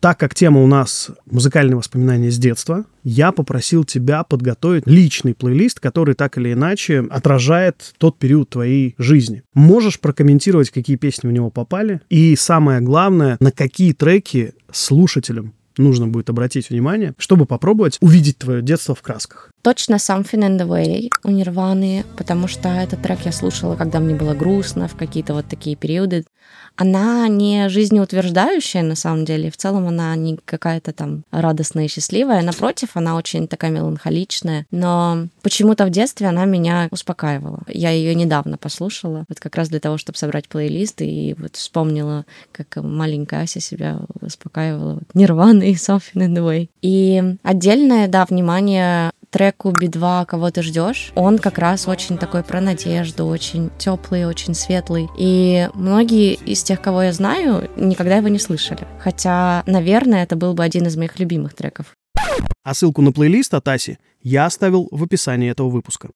Так 0.00 0.18
как 0.18 0.34
тема 0.34 0.62
у 0.62 0.66
нас 0.66 1.10
музыкальные 1.30 1.76
воспоминания 1.76 2.30
с 2.30 2.38
детства, 2.38 2.86
я 3.04 3.32
попросил 3.32 3.84
тебя 3.84 4.24
подготовить 4.24 4.86
личный 4.86 5.34
плейлист, 5.34 5.78
который 5.78 6.14
так 6.14 6.38
или 6.38 6.54
иначе 6.54 7.00
отражает 7.10 7.92
тот 7.98 8.18
период 8.18 8.48
твоей 8.48 8.94
жизни. 8.96 9.42
Можешь 9.52 10.00
прокомментировать, 10.00 10.70
какие 10.70 10.96
песни 10.96 11.28
в 11.28 11.32
него 11.32 11.50
попали? 11.50 12.00
И 12.08 12.34
самое 12.34 12.80
главное, 12.80 13.36
на 13.38 13.52
какие 13.52 13.92
треки 13.92 14.54
слушателям 14.72 15.52
нужно 15.76 16.08
будет 16.08 16.30
обратить 16.30 16.70
внимание, 16.70 17.14
чтобы 17.18 17.44
попробовать 17.44 17.98
увидеть 18.00 18.38
твое 18.38 18.62
детство 18.62 18.94
в 18.94 19.02
красках. 19.02 19.51
Точно 19.62 19.94
Something 19.94 20.40
in 20.40 20.58
the 20.58 20.66
Way 20.66 21.10
у 21.22 21.30
Нирваны, 21.30 22.04
потому 22.16 22.48
что 22.48 22.68
этот 22.68 23.00
трек 23.00 23.20
я 23.24 23.30
слушала, 23.30 23.76
когда 23.76 24.00
мне 24.00 24.14
было 24.16 24.34
грустно, 24.34 24.88
в 24.88 24.96
какие-то 24.96 25.34
вот 25.34 25.46
такие 25.46 25.76
периоды. 25.76 26.24
Она 26.74 27.28
не 27.28 27.68
жизнеутверждающая, 27.68 28.82
на 28.82 28.96
самом 28.96 29.24
деле. 29.24 29.52
В 29.52 29.56
целом 29.56 29.86
она 29.86 30.16
не 30.16 30.38
какая-то 30.44 30.92
там 30.92 31.22
радостная 31.30 31.84
и 31.84 31.88
счастливая. 31.88 32.42
Напротив, 32.42 32.90
она 32.94 33.14
очень 33.14 33.46
такая 33.46 33.70
меланхоличная. 33.70 34.66
Но 34.72 35.28
почему-то 35.42 35.84
в 35.84 35.90
детстве 35.90 36.26
она 36.26 36.44
меня 36.44 36.88
успокаивала. 36.90 37.60
Я 37.68 37.90
ее 37.90 38.14
недавно 38.16 38.56
послушала, 38.56 39.26
вот 39.28 39.38
как 39.38 39.54
раз 39.54 39.68
для 39.68 39.80
того, 39.80 39.96
чтобы 39.96 40.18
собрать 40.18 40.48
плейлист, 40.48 41.02
и 41.02 41.36
вот 41.38 41.54
вспомнила, 41.54 42.24
как 42.50 42.76
маленькая 42.82 43.42
Ася 43.42 43.60
себя 43.60 44.00
успокаивала. 44.20 44.94
Вот, 44.94 45.14
Нирвана 45.14 45.62
и 45.62 45.74
Something 45.74 46.14
in 46.14 46.34
the 46.34 46.44
Way. 46.44 46.68
И 46.80 47.36
отдельное, 47.44 48.08
да, 48.08 48.24
внимание 48.24 49.12
треку 49.32 49.72
Би-2 49.72 50.26
«Кого 50.26 50.50
ты 50.50 50.62
ждешь», 50.62 51.10
он 51.16 51.38
как 51.38 51.58
раз 51.58 51.88
очень 51.88 52.18
такой 52.18 52.44
про 52.44 52.60
надежду, 52.60 53.26
очень 53.26 53.70
теплый, 53.78 54.26
очень 54.26 54.54
светлый. 54.54 55.08
И 55.18 55.68
многие 55.74 56.34
из 56.34 56.62
тех, 56.62 56.80
кого 56.80 57.02
я 57.02 57.12
знаю, 57.12 57.68
никогда 57.76 58.16
его 58.18 58.28
не 58.28 58.38
слышали. 58.38 58.86
Хотя, 59.00 59.64
наверное, 59.66 60.22
это 60.22 60.36
был 60.36 60.54
бы 60.54 60.62
один 60.62 60.86
из 60.86 60.96
моих 60.96 61.18
любимых 61.18 61.54
треков. 61.54 61.86
А 62.62 62.74
ссылку 62.74 63.02
на 63.02 63.12
плейлист 63.12 63.54
от 63.54 63.66
Аси 63.66 63.98
я 64.22 64.46
оставил 64.46 64.86
в 64.90 65.02
описании 65.02 65.50
этого 65.50 65.68
выпуска. 65.68 66.10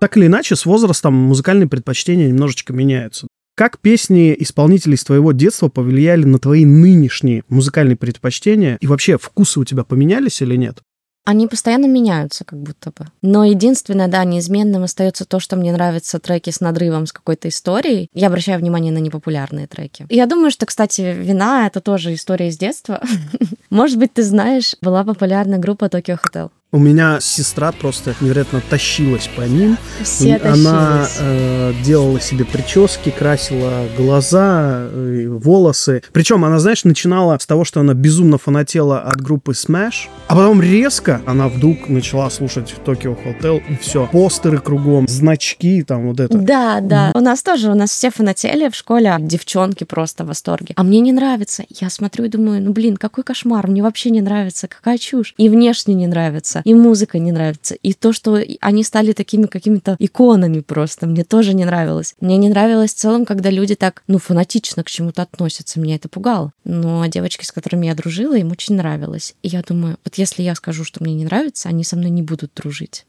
Так 0.00 0.16
или 0.16 0.26
иначе, 0.26 0.56
с 0.56 0.64
возрастом 0.64 1.14
музыкальные 1.14 1.68
предпочтения 1.68 2.28
немножечко 2.28 2.72
меняются. 2.72 3.26
Как 3.60 3.78
песни 3.78 4.34
исполнителей 4.38 4.94
из 4.94 5.04
твоего 5.04 5.32
детства 5.32 5.68
повлияли 5.68 6.24
на 6.24 6.38
твои 6.38 6.64
нынешние 6.64 7.44
музыкальные 7.50 7.96
предпочтения? 7.96 8.78
И 8.80 8.86
вообще, 8.86 9.18
вкусы 9.18 9.60
у 9.60 9.66
тебя 9.66 9.84
поменялись 9.84 10.40
или 10.40 10.56
нет? 10.56 10.78
Они 11.26 11.46
постоянно 11.46 11.84
меняются, 11.84 12.46
как 12.46 12.58
будто 12.58 12.90
бы. 12.90 13.08
Но 13.20 13.44
единственное, 13.44 14.08
да, 14.08 14.24
неизменным 14.24 14.84
остается 14.84 15.26
то, 15.26 15.40
что 15.40 15.56
мне 15.56 15.72
нравятся 15.72 16.18
треки 16.18 16.48
с 16.48 16.60
надрывом, 16.60 17.04
с 17.04 17.12
какой-то 17.12 17.48
историей. 17.48 18.08
Я 18.14 18.28
обращаю 18.28 18.58
внимание 18.60 18.94
на 18.94 18.98
непопулярные 18.98 19.66
треки. 19.66 20.06
Я 20.08 20.24
думаю, 20.24 20.50
что, 20.50 20.64
кстати, 20.64 21.14
«Вина»— 21.18 21.66
это 21.70 21.82
тоже 21.82 22.14
история 22.14 22.48
из 22.48 22.56
детства. 22.56 23.02
Может 23.68 23.98
быть, 23.98 24.14
ты 24.14 24.22
знаешь, 24.22 24.74
была 24.80 25.04
популярна 25.04 25.58
группа 25.58 25.84
Tokyo 25.84 26.18
Hotel. 26.18 26.50
У 26.72 26.78
меня 26.78 27.18
сестра 27.20 27.72
просто 27.72 28.14
невероятно 28.20 28.60
тащилась 28.60 29.28
по 29.34 29.40
ним. 29.40 29.76
Все 30.04 30.36
Она 30.36 31.04
э, 31.18 31.72
делала 31.82 32.20
себе 32.20 32.44
прически, 32.44 33.10
красила 33.10 33.88
глаза, 33.96 34.86
э, 34.88 35.26
волосы. 35.26 36.04
Причем 36.12 36.44
она, 36.44 36.60
знаешь, 36.60 36.84
начинала 36.84 37.36
с 37.36 37.44
того, 37.44 37.64
что 37.64 37.80
она 37.80 37.94
безумно 37.94 38.38
фанатела 38.38 39.00
от 39.00 39.20
группы 39.20 39.50
Smash, 39.50 40.06
а 40.28 40.36
потом 40.36 40.62
резко 40.62 41.20
она 41.26 41.48
вдруг 41.48 41.88
начала 41.88 42.30
слушать 42.30 42.72
Tokyo 42.86 43.18
Hotel, 43.20 43.60
и 43.68 43.74
все. 43.74 44.06
Постеры 44.06 44.58
кругом, 44.58 45.08
значки, 45.08 45.82
там 45.82 46.06
вот 46.06 46.20
это. 46.20 46.38
Да, 46.38 46.78
да. 46.80 47.10
У 47.14 47.20
нас 47.20 47.42
тоже, 47.42 47.72
у 47.72 47.74
нас 47.74 47.90
все 47.90 48.12
фанатели 48.12 48.68
в 48.68 48.76
школе, 48.76 49.16
девчонки 49.18 49.82
просто 49.82 50.22
в 50.22 50.28
восторге. 50.28 50.74
А 50.76 50.84
мне 50.84 51.00
не 51.00 51.10
нравится. 51.10 51.64
Я 51.68 51.90
смотрю 51.90 52.26
и 52.26 52.28
думаю, 52.28 52.62
ну 52.62 52.72
блин, 52.72 52.96
какой 52.96 53.24
кошмар, 53.24 53.66
мне 53.66 53.82
вообще 53.82 54.10
не 54.10 54.20
нравится, 54.20 54.68
какая 54.68 54.98
чушь. 54.98 55.34
И 55.36 55.48
внешне 55.48 55.94
не 55.94 56.06
нравится 56.06 56.59
нравится, 56.60 56.70
и 56.70 56.74
музыка 56.74 57.18
не 57.18 57.32
нравится, 57.32 57.74
и 57.74 57.92
то, 57.92 58.12
что 58.12 58.42
они 58.60 58.84
стали 58.84 59.12
такими 59.12 59.46
какими-то 59.46 59.96
иконами 59.98 60.60
просто, 60.60 61.06
мне 61.06 61.24
тоже 61.24 61.54
не 61.54 61.64
нравилось. 61.64 62.14
Мне 62.20 62.36
не 62.36 62.48
нравилось 62.48 62.92
в 62.92 62.96
целом, 62.96 63.24
когда 63.24 63.50
люди 63.50 63.74
так, 63.74 64.02
ну, 64.06 64.18
фанатично 64.18 64.84
к 64.84 64.90
чему-то 64.90 65.22
относятся, 65.22 65.80
меня 65.80 65.96
это 65.96 66.08
пугало. 66.08 66.52
Но 66.64 67.04
девочки, 67.06 67.44
с 67.44 67.52
которыми 67.52 67.86
я 67.86 67.94
дружила, 67.94 68.36
им 68.36 68.50
очень 68.50 68.76
нравилось. 68.76 69.34
И 69.42 69.48
я 69.48 69.62
думаю, 69.62 69.96
вот 70.04 70.14
если 70.16 70.42
я 70.42 70.54
скажу, 70.54 70.84
что 70.84 71.02
мне 71.02 71.14
не 71.14 71.24
нравится, 71.24 71.68
они 71.68 71.84
со 71.84 71.96
мной 71.96 72.10
не 72.10 72.22
будут 72.22 72.52
дружить. 72.54 73.06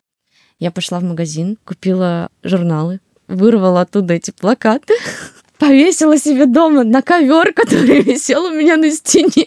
Я 0.59 0.71
пошла 0.71 0.99
в 0.99 1.03
магазин, 1.03 1.57
купила 1.65 2.29
журналы, 2.43 2.99
вырвала 3.27 3.81
оттуда 3.81 4.13
эти 4.13 4.31
плакаты, 4.31 4.93
повесила 5.57 6.17
себе 6.17 6.45
дома 6.45 6.83
на 6.83 7.01
ковер, 7.01 7.53
который 7.55 8.01
висел 8.01 8.45
у 8.45 8.51
меня 8.51 8.77
на 8.77 8.91
стене 8.91 9.45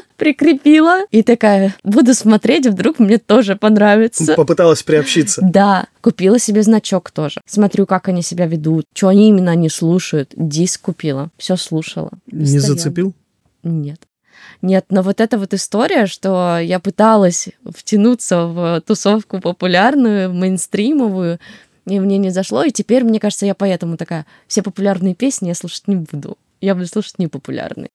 прикрепила. 0.16 1.00
И 1.10 1.22
такая, 1.22 1.74
буду 1.82 2.14
смотреть, 2.14 2.66
вдруг 2.66 2.98
мне 2.98 3.18
тоже 3.18 3.56
понравится. 3.56 4.34
Попыталась 4.34 4.82
приобщиться. 4.82 5.42
Да, 5.56 5.86
купила 6.02 6.38
себе 6.38 6.62
значок 6.62 7.10
тоже. 7.10 7.40
Смотрю, 7.46 7.86
как 7.86 8.08
они 8.08 8.20
себя 8.20 8.46
ведут, 8.46 8.84
что 8.94 9.08
они 9.08 9.28
именно 9.28 9.54
не 9.54 9.70
слушают. 9.70 10.32
Диск 10.36 10.82
купила, 10.82 11.30
все 11.38 11.56
слушала. 11.56 12.10
Не 12.30 12.58
зацепил? 12.58 13.14
Нет. 13.62 14.00
Нет, 14.62 14.86
но 14.90 15.02
вот 15.02 15.20
эта 15.20 15.38
вот 15.38 15.54
история, 15.54 16.06
что 16.06 16.58
я 16.58 16.78
пыталась 16.78 17.48
втянуться 17.64 18.46
в 18.46 18.82
тусовку 18.86 19.40
популярную, 19.40 20.32
мейнстримовую, 20.32 21.38
и 21.86 22.00
мне 22.00 22.18
не 22.18 22.30
зашло, 22.30 22.64
и 22.64 22.70
теперь, 22.70 23.04
мне 23.04 23.20
кажется, 23.20 23.46
я 23.46 23.54
поэтому 23.54 23.96
такая, 23.96 24.26
все 24.48 24.62
популярные 24.62 25.14
песни 25.14 25.48
я 25.48 25.54
слушать 25.54 25.86
не 25.88 25.96
буду. 25.96 26.36
я 26.60 26.74
буду 26.74 26.86
слушать 26.86 27.18
непопулярные. 27.18 27.90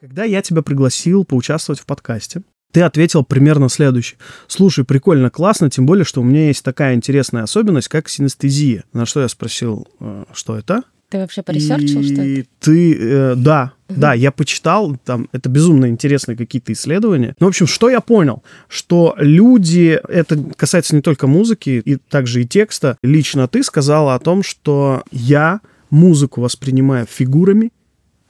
Когда 0.00 0.24
я 0.24 0.40
тебя 0.40 0.62
пригласил 0.62 1.26
поучаствовать 1.26 1.78
в 1.78 1.84
подкасте, 1.84 2.40
ты 2.72 2.80
ответил 2.80 3.22
примерно 3.22 3.68
следующее. 3.68 4.18
Слушай, 4.46 4.86
прикольно, 4.86 5.28
классно, 5.28 5.68
тем 5.68 5.84
более, 5.84 6.06
что 6.06 6.22
у 6.22 6.24
меня 6.24 6.46
есть 6.46 6.64
такая 6.64 6.94
интересная 6.94 7.42
особенность, 7.42 7.88
как 7.88 8.08
синестезия. 8.08 8.84
На 8.94 9.04
что 9.04 9.20
я 9.20 9.28
спросил, 9.28 9.86
э, 10.00 10.24
что 10.32 10.56
это? 10.56 10.84
Ты 11.10 11.18
вообще 11.18 11.42
поресерчил, 11.42 12.02
что 12.02 12.22
И 12.22 12.40
это? 12.40 12.48
ты, 12.60 12.96
э, 12.98 13.34
да, 13.34 13.72
да, 13.90 14.14
я 14.14 14.32
почитал, 14.32 14.96
там, 15.04 15.28
это 15.32 15.50
безумно 15.50 15.90
интересные 15.90 16.34
какие-то 16.34 16.72
исследования. 16.72 17.34
Ну, 17.38 17.44
в 17.44 17.48
общем, 17.48 17.66
что 17.66 17.90
я 17.90 18.00
понял? 18.00 18.42
Что 18.68 19.14
люди, 19.18 20.00
это 20.08 20.42
касается 20.56 20.96
не 20.96 21.02
только 21.02 21.26
музыки, 21.26 21.82
и 21.84 21.96
также 21.96 22.40
и 22.40 22.46
текста. 22.46 22.96
Лично 23.02 23.48
ты 23.48 23.62
сказала 23.62 24.14
о 24.14 24.18
том, 24.18 24.42
что 24.44 25.02
я 25.12 25.60
музыку 25.90 26.40
воспринимаю 26.40 27.04
фигурами 27.04 27.70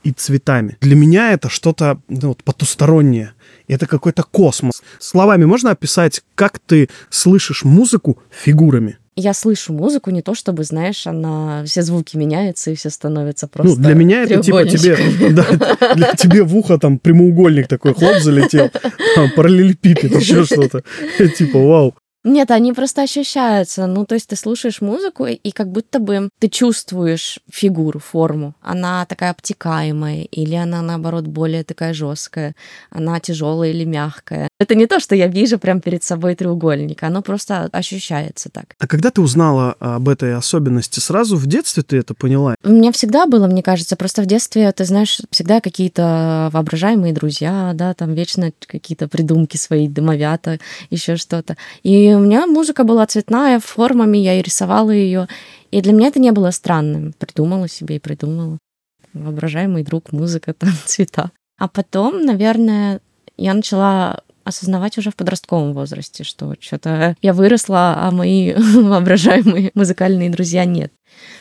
и 0.02 0.12
цветами. 0.12 0.76
Для 0.80 0.96
меня 0.96 1.32
это 1.32 1.48
что-то 1.48 2.00
ну, 2.08 2.28
вот, 2.28 2.42
потустороннее. 2.42 3.32
Это 3.68 3.86
какой-то 3.86 4.22
космос. 4.22 4.82
Словами 4.98 5.44
можно 5.44 5.70
описать, 5.70 6.22
как 6.34 6.58
ты 6.58 6.88
слышишь 7.10 7.64
музыку 7.64 8.18
фигурами? 8.30 8.98
Я 9.16 9.34
слышу 9.34 9.72
музыку 9.72 10.10
не 10.10 10.22
то, 10.22 10.34
чтобы, 10.34 10.64
знаешь, 10.64 11.06
она 11.06 11.62
все 11.66 11.82
звуки 11.82 12.16
меняются 12.16 12.70
и 12.70 12.74
все 12.74 12.88
становится 12.90 13.48
просто 13.48 13.76
Ну, 13.76 13.84
для 13.84 13.94
меня 13.94 14.22
это 14.22 14.40
типа 14.40 14.64
тебе, 14.64 14.96
да, 15.30 15.94
для 15.94 16.14
тебе 16.14 16.42
в 16.42 16.56
ухо 16.56 16.78
там 16.78 16.98
прямоугольник 16.98 17.68
такой 17.68 17.92
хлоп 17.92 18.18
залетел, 18.20 18.70
там, 19.14 19.30
параллелепипед, 19.36 20.14
еще 20.14 20.44
что-то. 20.44 20.82
Типа, 21.36 21.58
вау. 21.58 21.94
Нет, 22.24 22.50
они 22.50 22.72
просто 22.74 23.02
ощущаются. 23.02 23.86
Ну, 23.86 24.04
то 24.04 24.14
есть 24.14 24.28
ты 24.28 24.36
слушаешь 24.36 24.82
музыку, 24.82 25.24
и, 25.26 25.50
как 25.52 25.68
будто 25.72 25.98
бы 26.00 26.28
ты 26.38 26.48
чувствуешь 26.48 27.38
фигуру, 27.50 27.98
форму. 27.98 28.54
Она 28.60 29.06
такая 29.06 29.30
обтекаемая, 29.30 30.24
или 30.24 30.54
она, 30.54 30.82
наоборот, 30.82 31.26
более 31.26 31.64
такая 31.64 31.94
жесткая. 31.94 32.54
Она 32.90 33.20
тяжелая 33.20 33.70
или 33.70 33.84
мягкая. 33.84 34.49
Это 34.60 34.74
не 34.74 34.86
то, 34.86 35.00
что 35.00 35.14
я 35.14 35.26
вижу 35.26 35.58
прям 35.58 35.80
перед 35.80 36.04
собой 36.04 36.34
треугольник. 36.34 37.02
Оно 37.02 37.22
просто 37.22 37.70
ощущается 37.72 38.50
так. 38.50 38.74
А 38.78 38.86
когда 38.86 39.10
ты 39.10 39.22
узнала 39.22 39.74
об 39.80 40.06
этой 40.06 40.34
особенности, 40.36 41.00
сразу 41.00 41.38
в 41.38 41.46
детстве 41.46 41.82
ты 41.82 41.96
это 41.96 42.12
поняла? 42.12 42.54
У 42.62 42.68
меня 42.68 42.92
всегда 42.92 43.24
было, 43.24 43.46
мне 43.46 43.62
кажется, 43.62 43.96
просто 43.96 44.20
в 44.20 44.26
детстве, 44.26 44.70
ты 44.72 44.84
знаешь, 44.84 45.18
всегда 45.30 45.62
какие-то 45.62 46.50
воображаемые 46.52 47.14
друзья, 47.14 47.72
да, 47.74 47.94
там 47.94 48.12
вечно 48.12 48.52
какие-то 48.66 49.08
придумки 49.08 49.56
свои, 49.56 49.88
дымовята, 49.88 50.58
еще 50.90 51.16
что-то. 51.16 51.56
И 51.82 52.12
у 52.12 52.18
меня 52.18 52.46
музыка 52.46 52.84
была 52.84 53.06
цветная, 53.06 53.60
формами, 53.60 54.18
я 54.18 54.38
и 54.38 54.42
рисовала 54.42 54.90
ее. 54.90 55.26
И 55.70 55.80
для 55.80 55.94
меня 55.94 56.08
это 56.08 56.20
не 56.20 56.32
было 56.32 56.50
странным. 56.50 57.14
Придумала 57.18 57.66
себе 57.66 57.96
и 57.96 57.98
придумала. 57.98 58.58
Воображаемый 59.14 59.84
друг, 59.84 60.12
музыка, 60.12 60.52
там, 60.58 60.74
цвета. 60.84 61.30
А 61.58 61.66
потом, 61.66 62.26
наверное, 62.26 63.00
я 63.38 63.54
начала 63.54 64.20
осознавать 64.44 64.98
уже 64.98 65.10
в 65.10 65.16
подростковом 65.16 65.72
возрасте, 65.74 66.24
что 66.24 66.54
что-то 66.60 67.16
я 67.22 67.32
выросла, 67.32 67.96
а 67.98 68.10
мои 68.10 68.54
воображаемые 68.56 69.70
музыкальные 69.74 70.30
друзья 70.30 70.64
нет. 70.64 70.92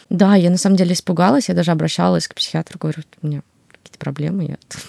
Да, 0.09 0.35
я 0.35 0.49
на 0.49 0.57
самом 0.57 0.75
деле 0.75 0.93
испугалась, 0.93 1.49
я 1.49 1.55
даже 1.55 1.71
обращалась 1.71 2.27
к 2.27 2.35
психиатру, 2.35 2.79
говорю, 2.79 3.03
у 3.21 3.27
меня 3.27 3.41
какие-то 3.71 3.99
проблемы, 3.99 4.43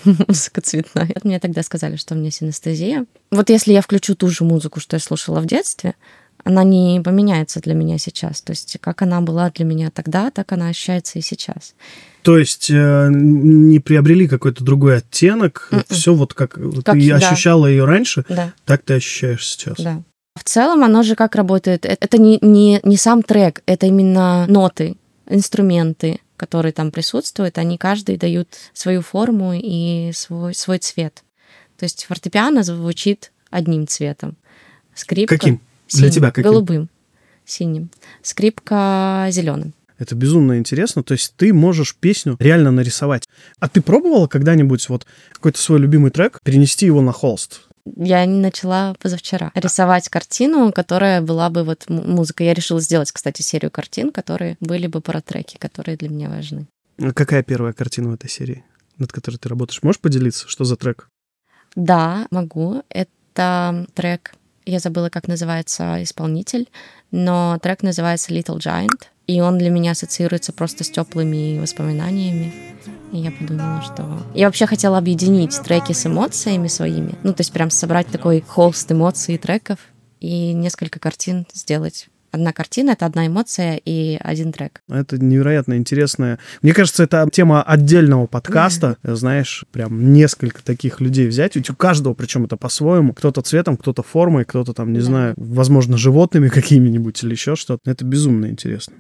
я 0.05 0.14
музыка 0.29 0.61
цветная. 0.61 1.14
Мне 1.23 1.38
тогда 1.38 1.62
сказали, 1.62 1.97
что 1.97 2.14
у 2.14 2.19
меня 2.19 2.31
синестезия. 2.31 3.07
Вот 3.31 3.50
если 3.50 3.73
я 3.73 3.83
включу 3.83 4.14
ту 4.14 4.29
же 4.29 4.45
музыку, 4.45 4.81
что 4.81 4.97
я 4.97 5.00
слушала 5.00 5.40
в 5.40 5.47
детстве, 5.47 5.95
она 6.44 6.64
не 6.64 7.00
поменяется 7.04 7.61
для 7.61 7.75
меня 7.75 7.99
сейчас. 7.99 8.40
То 8.42 8.50
есть 8.52 8.78
как 8.80 9.02
она 9.02 9.20
была 9.20 9.50
для 9.50 9.64
меня 9.64 9.90
тогда, 9.90 10.30
так 10.30 10.52
она 10.52 10.68
ощущается 10.68 11.18
и 11.18 11.23
сейчас. 11.23 11.75
То 12.23 12.38
есть 12.38 12.70
э, 12.70 13.09
не 13.11 13.78
приобрели 13.80 14.28
какой-то 14.28 14.62
другой 14.64 14.99
оттенок, 14.99 15.68
Мгм. 15.70 15.85
все 15.88 16.14
вот 16.14 16.35
как, 16.35 16.52
Как 16.52 16.94
ты 16.94 17.00
всегда. 17.00 17.16
ощущала 17.16 17.66
ее 17.66 17.85
раньше, 17.85 18.25
Да, 18.28 18.52
так 18.64 18.82
ты 18.82 18.94
ощущаешь 18.94 19.47
сейчас. 19.47 19.76
да. 19.78 20.02
В 20.38 20.44
целом 20.44 20.85
оно 20.85 21.02
же 21.02 21.16
как 21.16 21.35
работает? 21.35 21.85
Э- 21.87 21.97
Это 22.00 22.18
не, 22.18 22.38
не, 22.42 22.80
не 22.85 22.97
сам 22.97 23.23
трек, 23.23 23.62
это 23.66 23.87
именно 23.87 24.47
ноты, 24.49 24.97
инструменты, 25.28 26.20
которые 26.37 26.72
там 26.72 26.90
присутствуют, 26.90 27.59
они 27.59 27.76
каждый 27.79 28.16
дают 28.16 28.48
свою 28.72 29.03
форму 29.03 29.53
и 29.55 30.11
свой, 30.14 30.55
свой 30.55 30.79
цвет. 30.79 31.22
То 31.79 31.85
есть 31.85 32.05
фортепиано 32.05 32.62
звучит 32.62 33.33
одним 33.50 33.87
цветом. 33.87 34.37
Скрипка 34.94 35.38
Каким? 35.38 35.61
Для 35.92 36.00
синим, 36.00 36.12
тебя 36.12 36.31
каким? 36.31 36.50
Голубым, 36.50 36.88
синим. 37.44 37.90
Скрипка 38.22 39.29
зеленым. 39.31 39.74
Это 39.98 40.14
безумно 40.14 40.59
интересно. 40.59 41.03
То 41.03 41.12
есть 41.12 41.35
ты 41.37 41.53
можешь 41.53 41.94
песню 41.94 42.37
реально 42.40 42.70
нарисовать. 42.70 43.29
А 43.59 43.68
ты 43.68 43.83
пробовала 43.83 44.26
когда-нибудь 44.26 44.88
вот 44.88 45.07
какой-то 45.33 45.61
свой 45.61 45.79
любимый 45.79 46.11
трек 46.11 46.40
перенести 46.42 46.87
его 46.87 47.03
на 47.03 47.12
холст? 47.12 47.68
Я 47.96 48.24
не 48.24 48.40
начала 48.40 48.94
позавчера 49.00 49.53
рисовать 49.55 50.09
картину, 50.09 50.72
которая 50.72 51.20
была 51.20 51.50
бы 51.50 51.64
вот 51.64 51.88
музыка. 51.88 52.44
Я 52.44 52.55
решила 52.55 52.81
сделать, 52.81 53.12
кстати, 53.12 53.42
серию 53.42 53.70
картин, 53.70 54.11
которые 54.11 54.57
были 54.61 54.87
бы 54.87 55.00
про 55.03 55.20
треки, 55.20 55.57
которые 55.59 55.96
для 55.96 56.09
меня 56.09 56.31
важны. 56.31 56.66
А 56.98 57.12
Какая 57.12 57.42
первая 57.42 57.72
картина 57.74 58.11
в 58.11 58.14
этой 58.14 58.31
серии, 58.31 58.64
над 58.96 59.12
которой 59.12 59.37
ты 59.37 59.48
работаешь? 59.48 59.83
Можешь 59.83 60.00
поделиться, 60.00 60.48
что 60.48 60.64
за 60.64 60.76
трек? 60.76 61.09
Да, 61.76 62.26
могу. 62.31 62.83
Это 62.88 63.87
трек, 63.94 64.33
я 64.70 64.78
забыла, 64.78 65.11
как 65.11 65.28
называется 65.28 66.02
исполнитель, 66.02 66.68
но 67.11 67.59
трек 67.62 67.83
называется 67.83 68.33
Little 68.33 68.59
Giant, 68.59 69.09
и 69.26 69.40
он 69.40 69.59
для 69.59 69.70
меня 69.70 69.92
ассоциируется 69.92 70.52
просто 70.52 70.85
с 70.85 70.90
теплыми 70.90 71.59
воспоминаниями. 71.59 72.52
И 73.12 73.18
я 73.18 73.30
подумала, 73.33 73.83
что... 73.83 74.22
Я 74.35 74.46
вообще 74.46 74.66
хотела 74.66 74.98
объединить 74.98 75.61
треки 75.62 75.92
с 75.92 76.06
эмоциями 76.06 76.68
своими, 76.68 77.14
ну, 77.22 77.33
то 77.33 77.40
есть 77.40 77.52
прям 77.52 77.70
собрать 77.70 78.06
такой 78.06 78.40
холст 78.40 78.90
эмоций 78.90 79.35
и 79.35 79.38
треков, 79.38 79.78
и 80.20 80.52
несколько 80.52 80.98
картин 80.98 81.46
сделать. 81.52 82.09
Одна 82.33 82.53
картина— 82.53 82.90
это 82.93 83.07
одна 83.07 83.27
эмоция 83.27 83.81
и 83.85 84.16
один 84.21 84.53
трек. 84.53 84.83
Это 84.88 85.19
невероятно 85.19 85.77
интересная. 85.77 86.38
Мне 86.62 86.73
кажется, 86.73 87.03
это 87.03 87.29
тема 87.33 87.62
отдельного 87.62 88.27
подкаста. 88.27 88.97
Знаешь, 89.03 89.64
прям 89.73 90.12
несколько 90.12 90.62
таких 90.62 91.01
людей 91.01 91.27
взять. 91.27 91.57
Ведь 91.57 91.71
у 91.71 91.75
каждого, 91.75 92.14
причем 92.14 92.45
это 92.45 92.57
по-своему. 92.57 93.12
Кто-то 93.14 93.43
цветом, 93.43 93.77
кто-то 93.77 94.03
формой, 94.03 94.45
кто-то 94.45 94.73
там, 94.73 94.93
не 94.93 95.01
Да. 95.01 95.05
знаю, 95.05 95.35
возможно, 95.37 95.97
животными 95.97 96.49
какими-нибудь 96.61 97.23
или 97.25 97.33
еще 97.33 97.57
что-то. 97.57 97.90
Это 97.90 98.05
безумно 98.05 98.47
интересно. 98.47 98.95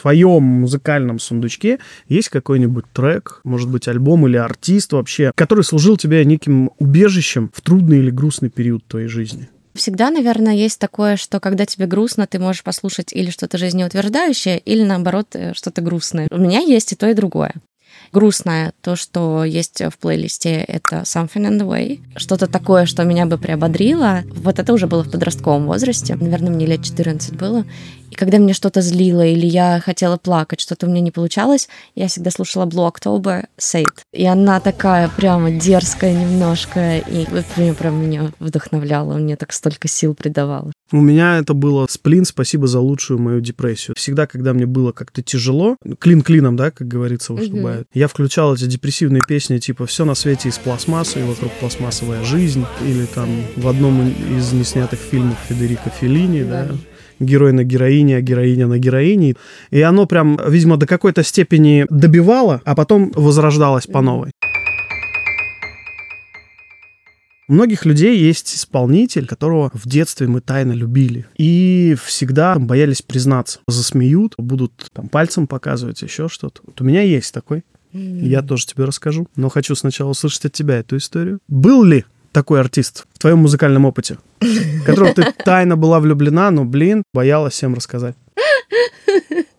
Твоем 0.00 0.42
музыкальном 0.42 1.18
сундучке 1.18 1.78
есть 2.08 2.28
какой-нибудь 2.28 2.84
трек, 2.92 3.40
может 3.44 3.70
быть, 3.70 3.88
альбом 3.88 4.26
или 4.26 4.36
артист 4.36 4.92
вообще, 4.92 5.32
который 5.34 5.64
служил 5.64 5.96
тебе 5.96 6.24
неким 6.24 6.70
убежищем 6.78 7.50
в 7.54 7.60
трудный 7.60 7.98
или 7.98 8.10
грустный 8.10 8.50
период 8.50 8.84
твоей 8.86 9.08
жизни? 9.08 9.48
Всегда, 9.74 10.10
наверное, 10.10 10.54
есть 10.54 10.80
такое, 10.80 11.16
что 11.16 11.38
когда 11.38 11.64
тебе 11.64 11.86
грустно, 11.86 12.26
ты 12.26 12.38
можешь 12.38 12.64
послушать 12.64 13.12
или 13.12 13.30
что-то 13.30 13.56
жизнеутверждающее, 13.56 14.58
или 14.58 14.82
наоборот 14.82 15.28
э, 15.34 15.52
что-то 15.54 15.80
грустное. 15.80 16.28
У 16.30 16.38
меня 16.38 16.58
есть 16.58 16.92
и 16.92 16.96
то, 16.96 17.08
и 17.08 17.14
другое. 17.14 17.54
Грустное, 18.12 18.72
то, 18.82 18.96
что 18.96 19.44
есть 19.44 19.80
в 19.80 19.98
плейлисте, 19.98 20.56
это 20.56 21.02
Something 21.02 21.48
in 21.48 21.58
the 21.60 21.66
Way. 21.66 22.00
Что-то 22.16 22.46
такое, 22.46 22.86
что 22.86 23.04
меня 23.04 23.26
бы 23.26 23.38
приободрило. 23.38 24.22
Вот 24.34 24.58
это 24.58 24.72
уже 24.72 24.86
было 24.86 25.04
в 25.04 25.10
подростковом 25.10 25.66
возрасте. 25.66 26.16
Наверное, 26.16 26.50
мне 26.50 26.66
лет 26.66 26.82
14 26.82 27.36
было. 27.36 27.64
И 28.10 28.16
когда 28.16 28.38
меня 28.38 28.54
что-то 28.54 28.80
злило, 28.80 29.24
или 29.24 29.46
я 29.46 29.80
хотела 29.80 30.16
плакать, 30.16 30.60
что-то 30.60 30.86
у 30.86 30.90
меня 30.90 31.00
не 31.00 31.12
получалось, 31.12 31.68
я 31.94 32.08
всегда 32.08 32.30
слушала 32.30 32.66
Blue 32.66 32.90
October 32.92 33.46
It. 33.58 33.86
И 34.12 34.26
она 34.26 34.58
такая 34.58 35.08
прямо 35.08 35.52
дерзкая 35.52 36.12
немножко, 36.12 36.98
и 36.98 37.24
прям, 37.54 37.74
прям 37.76 38.02
меня 38.02 38.32
вдохновляла, 38.40 39.14
мне 39.14 39.36
так 39.36 39.52
столько 39.52 39.86
сил 39.86 40.14
придавала. 40.14 40.72
У 40.92 41.00
меня 41.00 41.38
это 41.38 41.54
было 41.54 41.86
сплин, 41.88 42.24
спасибо 42.24 42.66
за 42.66 42.80
лучшую 42.80 43.20
мою 43.20 43.40
депрессию. 43.40 43.94
Всегда, 43.96 44.26
когда 44.26 44.52
мне 44.52 44.66
было 44.66 44.90
как-то 44.92 45.22
тяжело, 45.22 45.76
клин 46.00 46.22
клином, 46.22 46.56
да, 46.56 46.70
как 46.70 46.88
говорится, 46.88 47.32
выступает, 47.32 47.86
я 47.94 48.08
включал 48.08 48.54
эти 48.54 48.64
депрессивные 48.64 49.22
песни, 49.26 49.58
типа 49.58 49.86
«Все 49.86 50.04
на 50.04 50.14
свете 50.14 50.48
из 50.48 50.58
пластмассы, 50.58 51.20
и 51.20 51.22
вокруг 51.22 51.52
пластмассовая 51.60 52.24
жизнь», 52.24 52.64
или 52.84 53.06
там 53.06 53.28
в 53.56 53.68
одном 53.68 54.08
из 54.36 54.52
неснятых 54.52 54.98
фильмов 54.98 55.38
Федерико 55.48 55.90
Феллини, 55.90 56.42
да, 56.42 56.66
Да. 56.70 56.74
герой 57.20 57.52
на 57.52 57.64
героине, 57.64 58.16
а 58.16 58.20
героиня 58.20 58.66
на 58.66 58.78
героине. 58.78 59.34
И 59.70 59.80
оно 59.82 60.06
прям, 60.06 60.40
видимо, 60.48 60.76
до 60.76 60.86
какой-то 60.86 61.22
степени 61.22 61.86
добивало, 61.90 62.62
а 62.64 62.74
потом 62.74 63.12
возрождалось 63.14 63.86
по 63.86 64.00
новой. 64.00 64.30
У 67.50 67.52
многих 67.52 67.84
людей 67.84 68.16
есть 68.16 68.54
исполнитель, 68.54 69.26
которого 69.26 69.72
в 69.74 69.88
детстве 69.88 70.28
мы 70.28 70.40
тайно 70.40 70.70
любили. 70.70 71.26
И 71.36 71.96
всегда 72.00 72.54
там 72.54 72.68
боялись 72.68 73.02
признаться. 73.02 73.58
Засмеют, 73.66 74.34
будут 74.38 74.88
там 74.92 75.08
пальцем 75.08 75.48
показывать, 75.48 76.00
еще 76.00 76.28
что-то. 76.28 76.60
Вот 76.64 76.80
у 76.80 76.84
меня 76.84 77.02
есть 77.02 77.34
такой. 77.34 77.64
Я 77.92 78.42
тоже 78.42 78.66
тебе 78.66 78.84
расскажу. 78.84 79.26
Но 79.34 79.48
хочу 79.48 79.74
сначала 79.74 80.10
услышать 80.10 80.44
от 80.44 80.52
тебя 80.52 80.78
эту 80.78 80.96
историю. 80.96 81.40
Был 81.48 81.82
ли 81.82 82.04
такой 82.30 82.60
артист 82.60 83.04
в 83.14 83.18
твоем 83.18 83.38
музыкальном 83.38 83.84
опыте, 83.84 84.18
которого 84.86 85.12
ты 85.12 85.26
тайно 85.44 85.76
была 85.76 85.98
влюблена, 85.98 86.52
но, 86.52 86.64
блин, 86.64 87.02
боялась 87.12 87.54
всем 87.54 87.74
рассказать? 87.74 88.14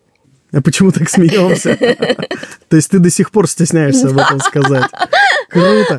А 0.52 0.60
почему 0.60 0.92
так 0.92 1.08
смеемся? 1.08 1.76
То 2.68 2.76
есть 2.76 2.90
ты 2.90 2.98
до 2.98 3.10
сих 3.10 3.30
пор 3.30 3.48
стесняешься 3.48 4.08
об 4.08 4.18
этом 4.18 4.40
сказать. 4.40 4.90
Круто. 5.48 5.98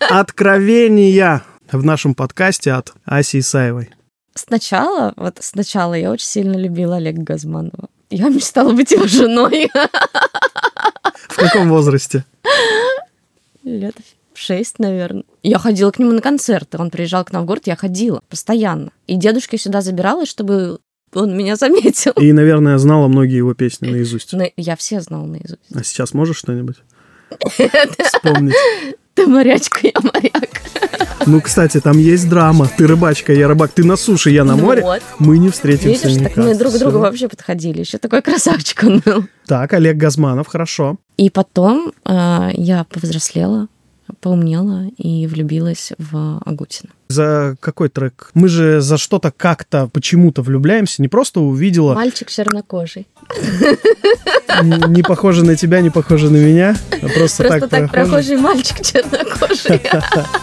Откровения 0.00 1.42
в 1.70 1.84
нашем 1.84 2.14
подкасте 2.14 2.72
от 2.72 2.92
Аси 3.04 3.38
Исаевой. 3.38 3.90
Сначала, 4.34 5.12
вот 5.16 5.38
сначала 5.40 5.94
я 5.94 6.10
очень 6.10 6.26
сильно 6.26 6.56
любила 6.56 6.96
Олега 6.96 7.22
Газманова. 7.22 7.88
Я 8.10 8.28
мечтала 8.28 8.72
быть 8.72 8.90
его 8.90 9.06
женой. 9.06 9.70
В 11.28 11.36
каком 11.36 11.68
возрасте? 11.68 12.24
Лет 13.62 13.94
шесть, 14.34 14.78
наверное. 14.78 15.24
Я 15.42 15.58
ходила 15.58 15.90
к 15.90 15.98
нему 15.98 16.12
на 16.12 16.20
концерты. 16.20 16.78
Он 16.78 16.90
приезжал 16.90 17.24
к 17.24 17.32
нам 17.32 17.44
в 17.44 17.46
город, 17.46 17.66
я 17.66 17.76
ходила 17.76 18.22
постоянно. 18.28 18.90
И 19.06 19.16
дедушка 19.16 19.56
сюда 19.56 19.80
забиралась, 19.80 20.28
чтобы 20.28 20.80
он 21.14 21.36
меня 21.36 21.56
заметил. 21.56 22.12
И, 22.12 22.32
наверное, 22.32 22.78
знала 22.78 23.08
многие 23.08 23.36
его 23.36 23.54
песни 23.54 23.88
наизусть. 23.90 24.32
Но 24.32 24.44
я 24.56 24.76
все 24.76 25.00
знала 25.00 25.26
наизусть. 25.26 25.60
А 25.74 25.82
сейчас 25.84 26.14
можешь 26.14 26.36
что-нибудь 26.38 26.76
вспомнить? 28.04 28.54
Ты 29.14 29.26
морячка, 29.26 29.80
я 29.82 29.92
моряк. 30.02 30.62
Ну, 31.26 31.40
кстати, 31.42 31.80
там 31.80 31.98
есть 31.98 32.28
драма. 32.30 32.66
Ты 32.78 32.86
рыбачка, 32.86 33.32
я 33.34 33.46
рыбак. 33.46 33.70
Ты 33.72 33.84
на 33.84 33.96
суше, 33.96 34.30
я 34.30 34.42
на 34.44 34.56
Ну 34.56 34.62
море. 34.64 34.82
вот. 34.82 35.02
Мы 35.18 35.36
не 35.38 35.50
встретимся 35.50 36.08
Видишь, 36.08 36.22
так 36.22 36.36
мы 36.38 36.44
никак. 36.44 36.58
друг 36.58 36.72
к 36.74 36.78
другу 36.78 36.98
вообще 36.98 37.28
подходили. 37.28 37.80
Еще 37.80 37.98
такой 37.98 38.22
красавчик 38.22 38.82
он 38.84 39.02
был. 39.04 39.24
Так, 39.46 39.74
Олег 39.74 39.98
Газманов, 39.98 40.46
хорошо. 40.46 40.96
И 41.18 41.28
потом 41.28 41.92
э, 42.06 42.48
я 42.54 42.84
повзрослела, 42.84 43.68
поумнела 44.22 44.86
и 44.96 45.26
влюбилась 45.26 45.92
в 45.98 46.40
Агутина. 46.46 46.90
За 47.08 47.56
какой 47.60 47.88
трек? 47.90 48.30
Мы 48.32 48.48
же 48.48 48.80
за 48.80 48.96
что-то 48.96 49.30
как-то 49.36 49.88
почему-то 49.92 50.40
влюбляемся. 50.42 51.02
Не 51.02 51.08
просто 51.08 51.40
увидела, 51.40 51.94
Мальчик 51.94 52.30
чернокожий. 52.30 53.06
не 54.62 55.02
похоже 55.02 55.44
на 55.44 55.56
тебя, 55.56 55.80
не 55.80 55.90
похоже 55.90 56.30
на 56.30 56.36
меня. 56.36 56.76
а 57.02 57.08
просто, 57.08 57.42
Просто 57.42 57.68
так, 57.68 57.90
прохожий. 57.90 57.90
прохожий 57.90 58.36
мальчик 58.36 58.80
чернокожий. 58.80 59.82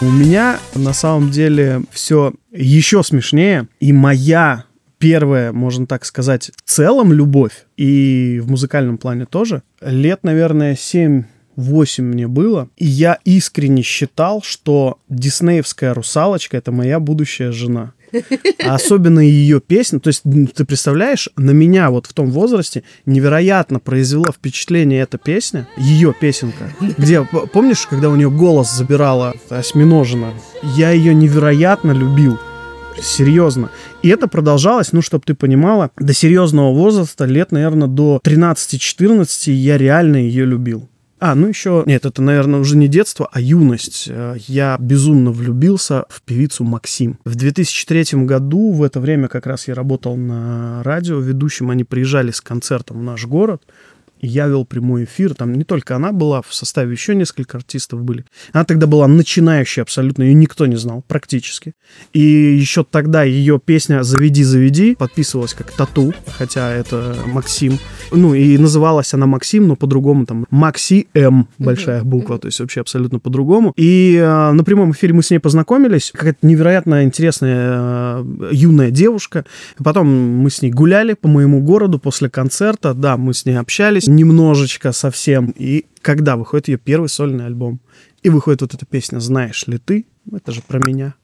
У 0.00 0.10
меня 0.10 0.58
на 0.74 0.92
самом 0.92 1.30
деле 1.30 1.82
все 1.90 2.32
еще 2.52 3.02
смешнее. 3.02 3.66
И 3.80 3.92
моя 3.92 4.64
первая, 4.98 5.52
можно 5.52 5.86
так 5.86 6.04
сказать, 6.04 6.50
в 6.64 6.70
целом 6.70 7.12
любовь, 7.12 7.64
и 7.78 8.38
в 8.44 8.50
музыкальном 8.50 8.98
плане 8.98 9.24
тоже, 9.24 9.62
лет, 9.80 10.20
наверное, 10.24 10.76
7 10.76 11.24
8 11.60 12.04
мне 12.04 12.26
было, 12.26 12.68
и 12.76 12.86
я 12.86 13.18
искренне 13.24 13.82
считал, 13.82 14.42
что 14.42 14.98
диснеевская 15.08 15.94
русалочка— 15.94 16.56
это 16.58 16.72
моя 16.72 16.98
будущая 16.98 17.52
жена. 17.52 17.92
А 18.64 18.74
особенно 18.74 19.20
ее 19.20 19.60
песня, 19.60 20.00
то 20.00 20.08
есть 20.08 20.22
ты 20.22 20.64
представляешь, 20.64 21.28
на 21.36 21.52
меня 21.52 21.90
вот 21.90 22.06
в 22.06 22.12
том 22.12 22.30
возрасте 22.30 22.82
невероятно 23.06 23.78
произвела 23.78 24.32
впечатление 24.32 25.02
эта 25.02 25.18
песня, 25.18 25.68
ее 25.76 26.14
песенка, 26.18 26.72
где, 26.98 27.24
помнишь, 27.52 27.86
когда 27.86 28.08
у 28.08 28.16
нее 28.16 28.30
голос 28.30 28.72
забирала 28.72 29.34
осьминожина, 29.48 30.34
я 30.76 30.90
ее 30.90 31.14
невероятно 31.14 31.92
любил. 31.92 32.38
Серьезно. 33.00 33.70
И 34.02 34.08
это 34.08 34.28
продолжалось, 34.28 34.92
ну, 34.92 35.00
чтобы 35.00 35.24
ты 35.24 35.34
понимала, 35.34 35.90
до 35.96 36.12
серьезного 36.12 36.74
возраста, 36.74 37.24
лет, 37.24 37.52
наверное, 37.52 37.88
до 37.88 38.20
13-14 38.22 39.52
я 39.52 39.78
реально 39.78 40.16
ее 40.16 40.44
любил. 40.44 40.88
А, 41.20 41.34
ну 41.34 41.48
еще... 41.48 41.84
Нет, 41.86 42.06
это, 42.06 42.22
наверное, 42.22 42.60
уже 42.60 42.76
не 42.76 42.88
детство, 42.88 43.28
а 43.30 43.40
юность. 43.40 44.06
Э, 44.08 44.36
Я 44.48 44.78
безумно 44.80 45.30
влюбился 45.30 46.06
в 46.08 46.22
певицу 46.22 46.64
Максим. 46.64 47.18
В 47.26 47.34
2003 47.34 48.24
году, 48.24 48.72
в 48.72 48.82
это 48.82 49.00
время 49.00 49.28
как 49.28 49.46
раз 49.46 49.68
я 49.68 49.74
работал 49.74 50.16
на 50.16 50.82
радио 50.82 51.20
ведущим, 51.20 51.70
они 51.70 51.84
приезжали 51.84 52.30
с 52.30 52.40
концертом 52.40 53.00
в 53.00 53.02
наш 53.02 53.26
город, 53.26 53.62
я 54.20 54.46
вел 54.46 54.64
прямой 54.64 55.04
эфир. 55.04 55.34
Там 55.34 55.54
не 55.54 55.64
только 55.64 55.96
она 55.96 56.12
была, 56.12 56.42
в 56.42 56.54
составе 56.54 56.92
еще 56.92 57.14
несколько 57.14 57.58
артистов 57.58 58.02
были. 58.02 58.24
Она 58.52 58.64
тогда 58.64 58.86
была 58.86 59.06
начинающей 59.08 59.82
абсолютно, 59.82 60.22
ее 60.22 60.34
никто 60.34 60.66
не 60.66 60.76
знал 60.76 61.04
практически. 61.06 61.74
И 62.12 62.20
еще 62.20 62.84
тогда 62.84 63.22
ее 63.22 63.60
песня 63.64 64.02
«Заведи, 64.02 64.44
заведи» 64.44 64.94
подписывалась 64.94 65.54
как 65.54 65.72
«Тату», 65.72 66.14
хотя 66.38 66.70
это 66.70 67.16
Максим. 67.26 67.78
Ну, 68.12 68.34
и 68.34 68.58
называлась 68.58 69.14
она 69.14 69.26
Максим, 69.26 69.68
но 69.68 69.76
по-другому 69.76 70.26
там 70.26 70.46
Макси 70.50 71.08
М, 71.14 71.48
большая 71.58 72.02
буква, 72.02 72.38
то 72.38 72.46
есть 72.46 72.60
вообще 72.60 72.80
абсолютно 72.80 73.18
по-другому. 73.18 73.72
И 73.76 74.16
э, 74.16 74.52
на 74.52 74.64
прямом 74.64 74.92
эфире 74.92 75.14
мы 75.14 75.22
с 75.22 75.30
ней 75.30 75.38
познакомились. 75.38 76.10
Какая-то 76.14 76.46
невероятно 76.46 77.04
интересная 77.04 78.22
э, 78.22 78.24
юная 78.52 78.90
девушка. 78.90 79.44
Потом 79.82 80.08
мы 80.08 80.50
с 80.50 80.62
ней 80.62 80.70
гуляли 80.70 81.14
по 81.14 81.28
моему 81.28 81.60
городу 81.60 81.98
после 81.98 82.28
концерта. 82.28 82.94
Да, 82.94 83.16
мы 83.16 83.34
с 83.34 83.46
ней 83.46 83.54
общались 83.58 84.06
немножечко 84.16 84.92
совсем. 84.92 85.54
И 85.56 85.86
когда 86.02 86.36
выходит 86.36 86.68
ее 86.68 86.78
первый 86.78 87.08
сольный 87.08 87.46
альбом, 87.46 87.80
и 88.22 88.28
выходит 88.28 88.60
вот 88.60 88.74
эта 88.74 88.84
песня 88.84 89.18
«Знаешь 89.18 89.66
ли 89.66 89.78
ты?» 89.78 90.06
Это 90.32 90.52
же 90.52 90.60
про 90.62 90.78
меня. 90.78 91.14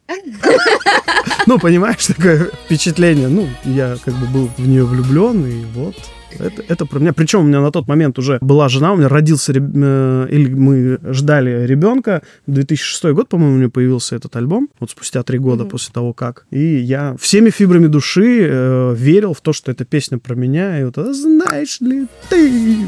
Ну, 1.46 1.58
понимаешь, 1.58 2.06
такое 2.06 2.50
впечатление. 2.64 3.28
Ну, 3.28 3.48
я 3.64 3.96
как 4.04 4.14
бы 4.14 4.26
был 4.26 4.50
в 4.56 4.66
нее 4.66 4.84
влюблен, 4.84 5.46
и 5.46 5.64
вот 5.74 5.94
это, 6.38 6.62
это 6.68 6.86
про 6.86 6.98
меня. 6.98 7.12
Причем 7.12 7.40
у 7.40 7.42
меня 7.44 7.60
на 7.60 7.70
тот 7.70 7.88
момент 7.88 8.18
уже 8.18 8.38
была 8.40 8.68
жена, 8.68 8.92
у 8.92 8.96
меня 8.96 9.08
родился, 9.08 9.52
реб- 9.52 9.70
э, 9.74 10.26
или 10.30 10.52
мы 10.54 10.98
ждали 11.12 11.66
ребенка. 11.66 12.22
2006 12.46 13.04
год, 13.14 13.28
по-моему, 13.28 13.54
у 13.54 13.58
меня 13.58 13.68
появился 13.70 14.16
этот 14.16 14.36
альбом, 14.36 14.68
вот 14.80 14.90
спустя 14.90 15.22
три 15.22 15.38
года 15.38 15.62
Мгм. 15.64 15.70
после 15.70 15.92
того, 15.92 16.12
как. 16.12 16.46
И 16.50 16.76
я 16.76 17.16
всеми 17.18 17.50
фибрами 17.50 17.86
души 17.86 18.46
э, 18.48 18.94
верил 18.96 19.34
в 19.34 19.40
то, 19.40 19.52
что 19.52 19.70
эта 19.72 19.84
песня 19.84 20.18
про 20.18 20.34
меня, 20.34 20.80
и 20.80 20.84
вот 20.84 20.98
это 20.98 21.12
«Знаешь 21.14 21.80
ли 21.80 22.06
ты?» 22.30 22.86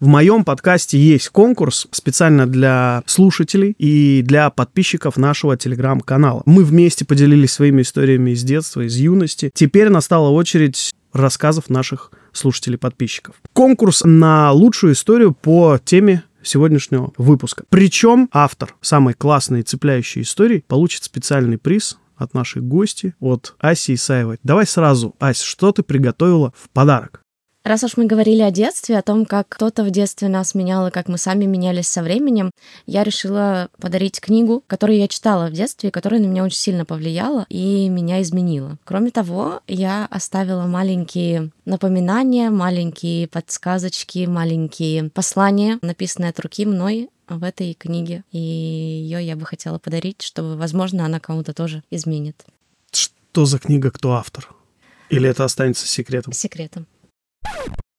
В 0.00 0.06
моем 0.06 0.44
подкасте 0.44 0.96
есть 0.96 1.28
конкурс 1.30 1.88
специально 1.90 2.46
для 2.46 3.02
слушателей 3.06 3.74
и 3.78 4.22
для 4.22 4.48
подписчиков 4.48 5.16
нашего 5.16 5.56
телеграм-канала. 5.56 6.42
Мы 6.46 6.62
вместе 6.62 7.04
поделились 7.04 7.50
своими 7.50 7.82
историями 7.82 8.30
из 8.30 8.44
детства, 8.44 8.82
из 8.82 8.94
юности. 8.96 9.50
Теперь 9.52 9.88
настала 9.88 10.28
очередь 10.28 10.92
рассказов 11.12 11.68
наших 11.68 12.12
слушателей-подписчиков. 12.32 13.34
Конкурс 13.52 14.02
на 14.04 14.52
лучшую 14.52 14.92
историю 14.92 15.32
по 15.32 15.80
теме 15.84 16.22
сегодняшнего 16.44 17.12
выпуска. 17.16 17.64
Причем 17.68 18.28
автор 18.30 18.76
самой 18.80 19.14
классной 19.14 19.60
и 19.60 19.64
цепляющей 19.64 20.22
истории 20.22 20.62
получит 20.68 21.02
специальный 21.02 21.58
приз 21.58 21.98
от 22.16 22.34
нашей 22.34 22.62
гости, 22.62 23.14
от 23.18 23.56
Аси 23.58 23.94
Исаевой. 23.94 24.38
Давай 24.44 24.64
сразу, 24.64 25.16
Ась, 25.18 25.40
что 25.42 25.72
ты 25.72 25.82
приготовила 25.82 26.52
в 26.56 26.70
подарок? 26.70 27.22
Раз 27.68 27.84
уж 27.84 27.98
мы 27.98 28.06
говорили 28.06 28.40
о 28.40 28.50
детстве, 28.50 28.96
о 28.96 29.02
том, 29.02 29.26
как 29.26 29.46
кто-то 29.50 29.84
в 29.84 29.90
детстве 29.90 30.28
нас 30.28 30.54
менял 30.54 30.86
и 30.86 30.90
как 30.90 31.06
мы 31.06 31.18
сами 31.18 31.44
менялись 31.44 31.86
со 31.86 32.02
временем, 32.02 32.50
я 32.86 33.04
решила 33.04 33.68
подарить 33.78 34.22
книгу, 34.22 34.64
которую 34.66 34.98
я 34.98 35.06
читала 35.06 35.48
в 35.48 35.52
детстве, 35.52 35.90
и 35.90 35.92
которая 35.92 36.18
на 36.18 36.24
меня 36.24 36.44
очень 36.44 36.56
сильно 36.56 36.86
повлияла 36.86 37.44
и 37.50 37.90
меня 37.90 38.22
изменила. 38.22 38.78
Кроме 38.84 39.10
того, 39.10 39.60
я 39.68 40.06
оставила 40.10 40.62
маленькие 40.62 41.50
напоминания, 41.66 42.48
маленькие 42.48 43.28
подсказочки, 43.28 44.24
маленькие 44.24 45.10
послания, 45.10 45.78
написанные 45.82 46.30
от 46.30 46.40
руки 46.40 46.64
мной 46.64 47.10
в 47.28 47.44
этой 47.44 47.74
книге. 47.74 48.24
И 48.32 48.38
ее 48.38 49.22
я 49.22 49.36
бы 49.36 49.44
хотела 49.44 49.78
подарить, 49.78 50.22
чтобы, 50.22 50.56
возможно, 50.56 51.04
она 51.04 51.20
кому-то 51.20 51.52
тоже 51.52 51.82
изменит. 51.90 52.46
Что 52.92 53.44
за 53.44 53.58
книга, 53.58 53.90
кто 53.90 54.14
автор? 54.14 54.48
Или 55.10 55.28
это 55.28 55.44
останется 55.44 55.86
секретом? 55.86 56.32
Секретом. 56.32 56.86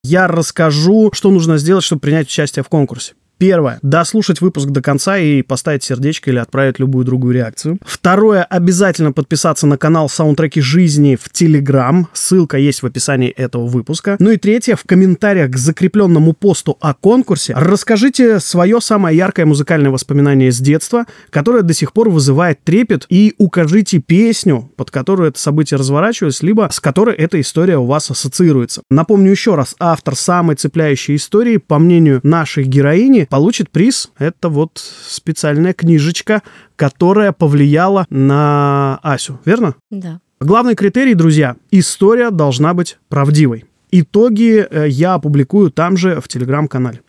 Я 0.04 0.28
расскажу, 0.28 1.12
что 1.14 1.30
нужно 1.32 1.58
сделать, 1.58 1.84
чтобы 1.84 2.02
принять 2.02 2.28
участие 2.28 2.64
в 2.64 2.70
конкурсе. 2.70 3.14
Первое. 3.39 3.80
Дослушать 3.82 4.41
выпуск 4.41 4.67
до 4.67 4.82
конца 4.82 5.17
и 5.17 5.41
поставить 5.41 5.82
сердечко 5.82 6.30
или 6.30 6.39
отправить 6.39 6.78
любую 6.78 7.06
другую 7.06 7.34
реакцию. 7.34 7.80
Второе. 7.86 8.43
Обязательно 8.43 9.13
подписаться 9.13 9.65
на 9.65 9.78
канал 9.78 10.10
Саундтреки 10.10 10.60
жизни 10.60 11.17
в 11.19 11.32
Телеграм. 11.32 12.10
Ссылка 12.12 12.58
есть 12.58 12.84
в 12.84 12.86
описании 12.86 13.30
этого 13.30 13.65
выпуска. 13.65 14.17
Ну 14.19 14.32
и 14.32 14.38
третье. 14.38 14.75
В 14.75 14.84
комментариях 14.84 15.52
к 15.52 15.58
закрепленному 15.58 16.34
посту 16.34 16.78
о 16.82 16.93
конкурсе 16.93 17.54
расскажите 17.56 18.41
свое 18.41 18.82
самое 18.82 19.15
яркое 19.15 19.45
музыкальное 19.45 19.89
воспоминание 19.89 20.52
с 20.52 20.60
детства, 20.60 21.06
которое 21.30 21.63
до 21.63 21.73
сих 21.73 21.93
пор 21.93 22.10
вызывает 22.10 22.62
трепет, 22.65 23.06
и 23.08 23.36
укажите 23.38 23.99
песню, 23.99 24.69
под 24.75 24.91
которую 24.91 25.30
это 25.30 25.39
событие 25.39 25.78
разворачивалось, 25.78 26.43
либо 26.43 26.67
с 26.69 26.82
которой 26.82 27.15
эта 27.15 27.39
история 27.39 27.78
у 27.78 27.86
вас 27.86 28.12
ассоциируется. 28.12 28.82
Напомню 28.89 29.32
еще 29.32 29.56
раз, 29.56 29.75
автор 29.80 30.17
самой 30.17 30.58
цепляющей 30.58 31.15
истории, 31.15 31.56
по 31.56 31.80
мнению 31.80 32.19
нашей 32.23 32.65
героини, 32.65 33.28
получит 33.30 33.70
приз. 33.70 34.12
Это 34.18 34.50
вот 34.50 34.78
специальная 34.78 35.74
книжечка, 35.74 36.42
которая 36.76 37.32
повлияла 37.32 38.06
на 38.10 39.00
Асю, 39.04 39.39
верно? 39.46 39.76
Да. 39.89 40.20
Главный 40.39 40.76
критерий, 40.76 41.15
друзья, 41.15 41.56
история 41.72 42.32
должна 42.32 42.74
быть 42.74 42.98
правдивой. 43.10 43.65
Итоги 43.92 44.65
э, 44.70 44.88
я 44.88 45.15
опубликую 45.15 45.72
там 45.72 45.98
же 45.98 46.22
в 46.22 46.28
телеграм-канале. 46.28 47.02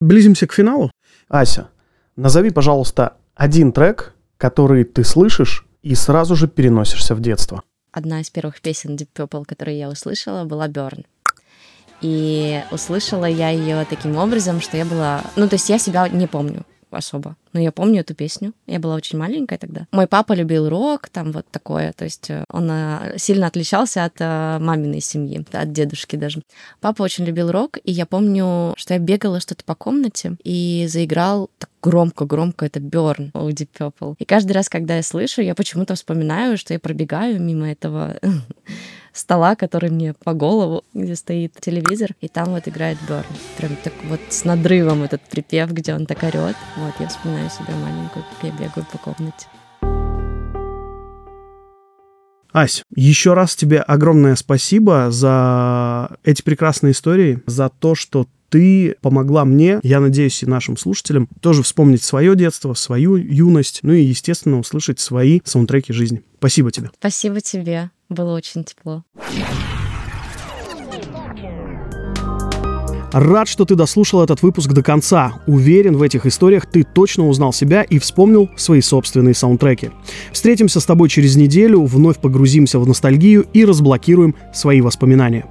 Близимся 0.00 0.46
к 0.46 0.52
финалу. 0.52 0.90
Ася, 1.28 1.68
назови, 2.16 2.50
пожалуйста, 2.50 3.16
один 3.34 3.72
трек, 3.72 4.14
который 4.38 4.84
ты 4.84 5.04
слышишь 5.04 5.66
и 5.82 5.94
сразу 5.94 6.34
же 6.34 6.48
переносишься 6.48 7.14
в 7.14 7.20
детство. 7.20 7.62
Одна 7.92 8.20
из 8.20 8.30
первых 8.30 8.60
песен 8.60 8.96
Deep 8.96 9.08
Purple, 9.14 9.44
которую 9.46 9.76
я 9.76 9.88
услышала, 9.88 10.44
была 10.44 10.68
Burn. 10.68 11.04
И 12.00 12.62
услышала 12.70 13.26
я 13.26 13.50
ее 13.50 13.86
таким 13.88 14.16
образом, 14.16 14.60
что 14.60 14.76
я 14.76 14.84
была... 14.84 15.22
Ну, 15.36 15.48
то 15.48 15.54
есть 15.54 15.68
я 15.68 15.78
себя 15.78 16.08
не 16.08 16.26
помню 16.26 16.64
особо. 16.96 17.36
Но 17.52 17.60
я 17.60 17.72
помню 17.72 18.00
эту 18.00 18.14
песню. 18.14 18.52
Я 18.66 18.78
была 18.78 18.94
очень 18.94 19.18
маленькая 19.18 19.58
тогда. 19.58 19.86
Мой 19.92 20.06
папа 20.06 20.32
любил 20.32 20.68
рок, 20.68 21.08
там 21.08 21.32
вот 21.32 21.46
такое. 21.50 21.92
То 21.92 22.04
есть 22.04 22.30
э, 22.30 22.44
он 22.50 22.70
э, 22.70 23.14
сильно 23.16 23.46
отличался 23.46 24.04
от 24.04 24.14
э, 24.18 24.58
маминой 24.60 25.00
семьи, 25.00 25.44
от 25.52 25.72
дедушки 25.72 26.16
даже. 26.16 26.42
Папа 26.80 27.02
очень 27.02 27.24
любил 27.24 27.50
рок, 27.50 27.78
и 27.82 27.92
я 27.92 28.06
помню, 28.06 28.74
что 28.76 28.94
я 28.94 29.00
бегала 29.00 29.40
что-то 29.40 29.64
по 29.64 29.74
комнате 29.74 30.36
и 30.44 30.86
заиграл 30.88 31.50
так 31.58 31.70
громко-громко 31.82 32.66
это 32.66 32.78
Burn 32.78 33.30
у 33.34 33.48
Deep 33.48 33.68
Purple. 33.78 34.14
И 34.18 34.24
каждый 34.24 34.52
раз, 34.52 34.68
когда 34.68 34.96
я 34.96 35.02
слышу, 35.02 35.40
я 35.40 35.54
почему-то 35.54 35.94
вспоминаю, 35.94 36.58
что 36.58 36.74
я 36.74 36.80
пробегаю 36.80 37.40
мимо 37.40 37.70
этого 37.70 38.18
стола, 39.12 39.56
который 39.56 39.90
мне 39.90 40.14
по 40.14 40.32
голову, 40.32 40.84
где 40.94 41.14
стоит 41.16 41.54
телевизор, 41.60 42.10
и 42.20 42.28
там 42.28 42.50
вот 42.50 42.68
играет 42.68 42.98
Берн. 43.08 43.24
Прям 43.56 43.76
так 43.82 43.92
вот 44.08 44.20
с 44.28 44.44
надрывом 44.44 45.02
этот 45.02 45.22
припев, 45.22 45.70
где 45.72 45.94
он 45.94 46.06
так 46.06 46.22
орет. 46.22 46.56
Вот, 46.76 46.94
я 46.98 47.08
вспоминаю 47.08 47.50
себя 47.50 47.74
маленькую, 47.74 48.24
как 48.24 48.44
я 48.44 48.50
бегаю 48.52 48.86
по 48.90 48.98
комнате. 48.98 49.46
Ась, 52.52 52.82
еще 52.94 53.34
раз 53.34 53.54
тебе 53.54 53.78
огромное 53.78 54.34
спасибо 54.34 55.10
за 55.10 56.16
эти 56.24 56.42
прекрасные 56.42 56.92
истории, 56.92 57.40
за 57.46 57.68
то, 57.68 57.94
что 57.94 58.26
ты 58.48 58.96
помогла 59.00 59.44
мне, 59.44 59.78
я 59.84 60.00
надеюсь, 60.00 60.42
и 60.42 60.46
нашим 60.46 60.76
слушателям 60.76 61.28
тоже 61.40 61.62
вспомнить 61.62 62.02
свое 62.02 62.34
детство, 62.34 62.74
свою 62.74 63.14
юность, 63.14 63.80
ну 63.82 63.92
и, 63.92 64.02
естественно, 64.02 64.58
услышать 64.58 64.98
свои 64.98 65.40
саундтреки 65.44 65.92
жизни. 65.92 66.22
Спасибо 66.38 66.72
тебе. 66.72 66.90
Спасибо 66.98 67.40
тебе. 67.40 67.90
Было 68.10 68.34
очень 68.34 68.64
тепло. 68.64 69.04
Рад, 73.12 73.48
что 73.48 73.64
ты 73.64 73.74
дослушал 73.74 74.22
этот 74.22 74.42
выпуск 74.42 74.72
до 74.72 74.82
конца. 74.82 75.42
Уверен, 75.46 75.96
в 75.96 76.02
этих 76.02 76.26
историях 76.26 76.66
ты 76.66 76.84
точно 76.84 77.28
узнал 77.28 77.52
себя 77.52 77.82
и 77.82 77.98
вспомнил 77.98 78.48
свои 78.56 78.80
собственные 78.80 79.34
саундтреки. 79.34 79.90
Встретимся 80.32 80.80
с 80.80 80.84
тобой 80.84 81.08
через 81.08 81.36
неделю, 81.36 81.84
вновь 81.84 82.18
погрузимся 82.18 82.78
в 82.78 82.86
ностальгию 82.86 83.46
и 83.52 83.64
разблокируем 83.64 84.36
свои 84.52 84.80
воспоминания. 84.80 85.46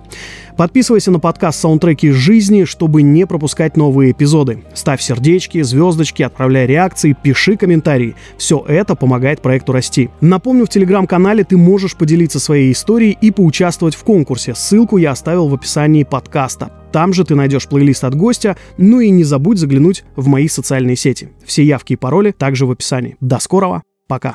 Подписывайся 0.60 1.10
на 1.10 1.22
подкаст 1.22 1.62
«Саундтреки 1.62 2.12
жизни», 2.12 2.66
чтобы 2.66 3.02
не 3.02 3.26
пропускать 3.26 3.78
новые 3.78 4.12
эпизоды. 4.12 4.66
Ставь 4.74 5.02
сердечки, 5.02 5.62
звездочки, 5.62 6.22
отправляй 6.22 6.68
реакции, 6.68 7.16
пиши 7.24 7.56
комментарии. 7.56 8.16
Все 8.38 8.66
это 8.68 8.96
помогает 8.96 9.42
проекту 9.42 9.72
расти. 9.72 10.10
Напомню, 10.20 10.66
в 10.66 10.70
телеграм-канале 10.70 11.46
ты 11.46 11.56
можешь 11.56 11.96
поделиться 11.96 12.42
своей 12.42 12.74
историей 12.74 13.18
и 13.22 13.32
поучаствовать 13.32 13.96
в 13.96 14.04
конкурсе. 14.04 14.54
Ссылку 14.54 14.98
я 14.98 15.12
оставил 15.12 15.48
в 15.48 15.54
описании 15.54 16.04
подкаста. 16.04 16.74
Там 16.92 17.14
же 17.14 17.24
ты 17.24 17.36
найдешь 17.36 17.70
плейлист 17.70 18.04
от 18.04 18.16
гостя, 18.16 18.58
ну 18.78 19.00
и 19.00 19.10
не 19.12 19.24
забудь 19.24 19.60
заглянуть 19.60 20.04
в 20.18 20.28
мои 20.28 20.50
социальные 20.50 20.98
сети. 20.98 21.30
Все 21.46 21.64
явки 21.64 21.94
и 21.94 21.96
пароли 21.96 22.32
также 22.32 22.66
в 22.66 22.72
описании. 22.72 23.16
До 23.22 23.40
скорого, 23.40 23.82
пока! 24.10 24.34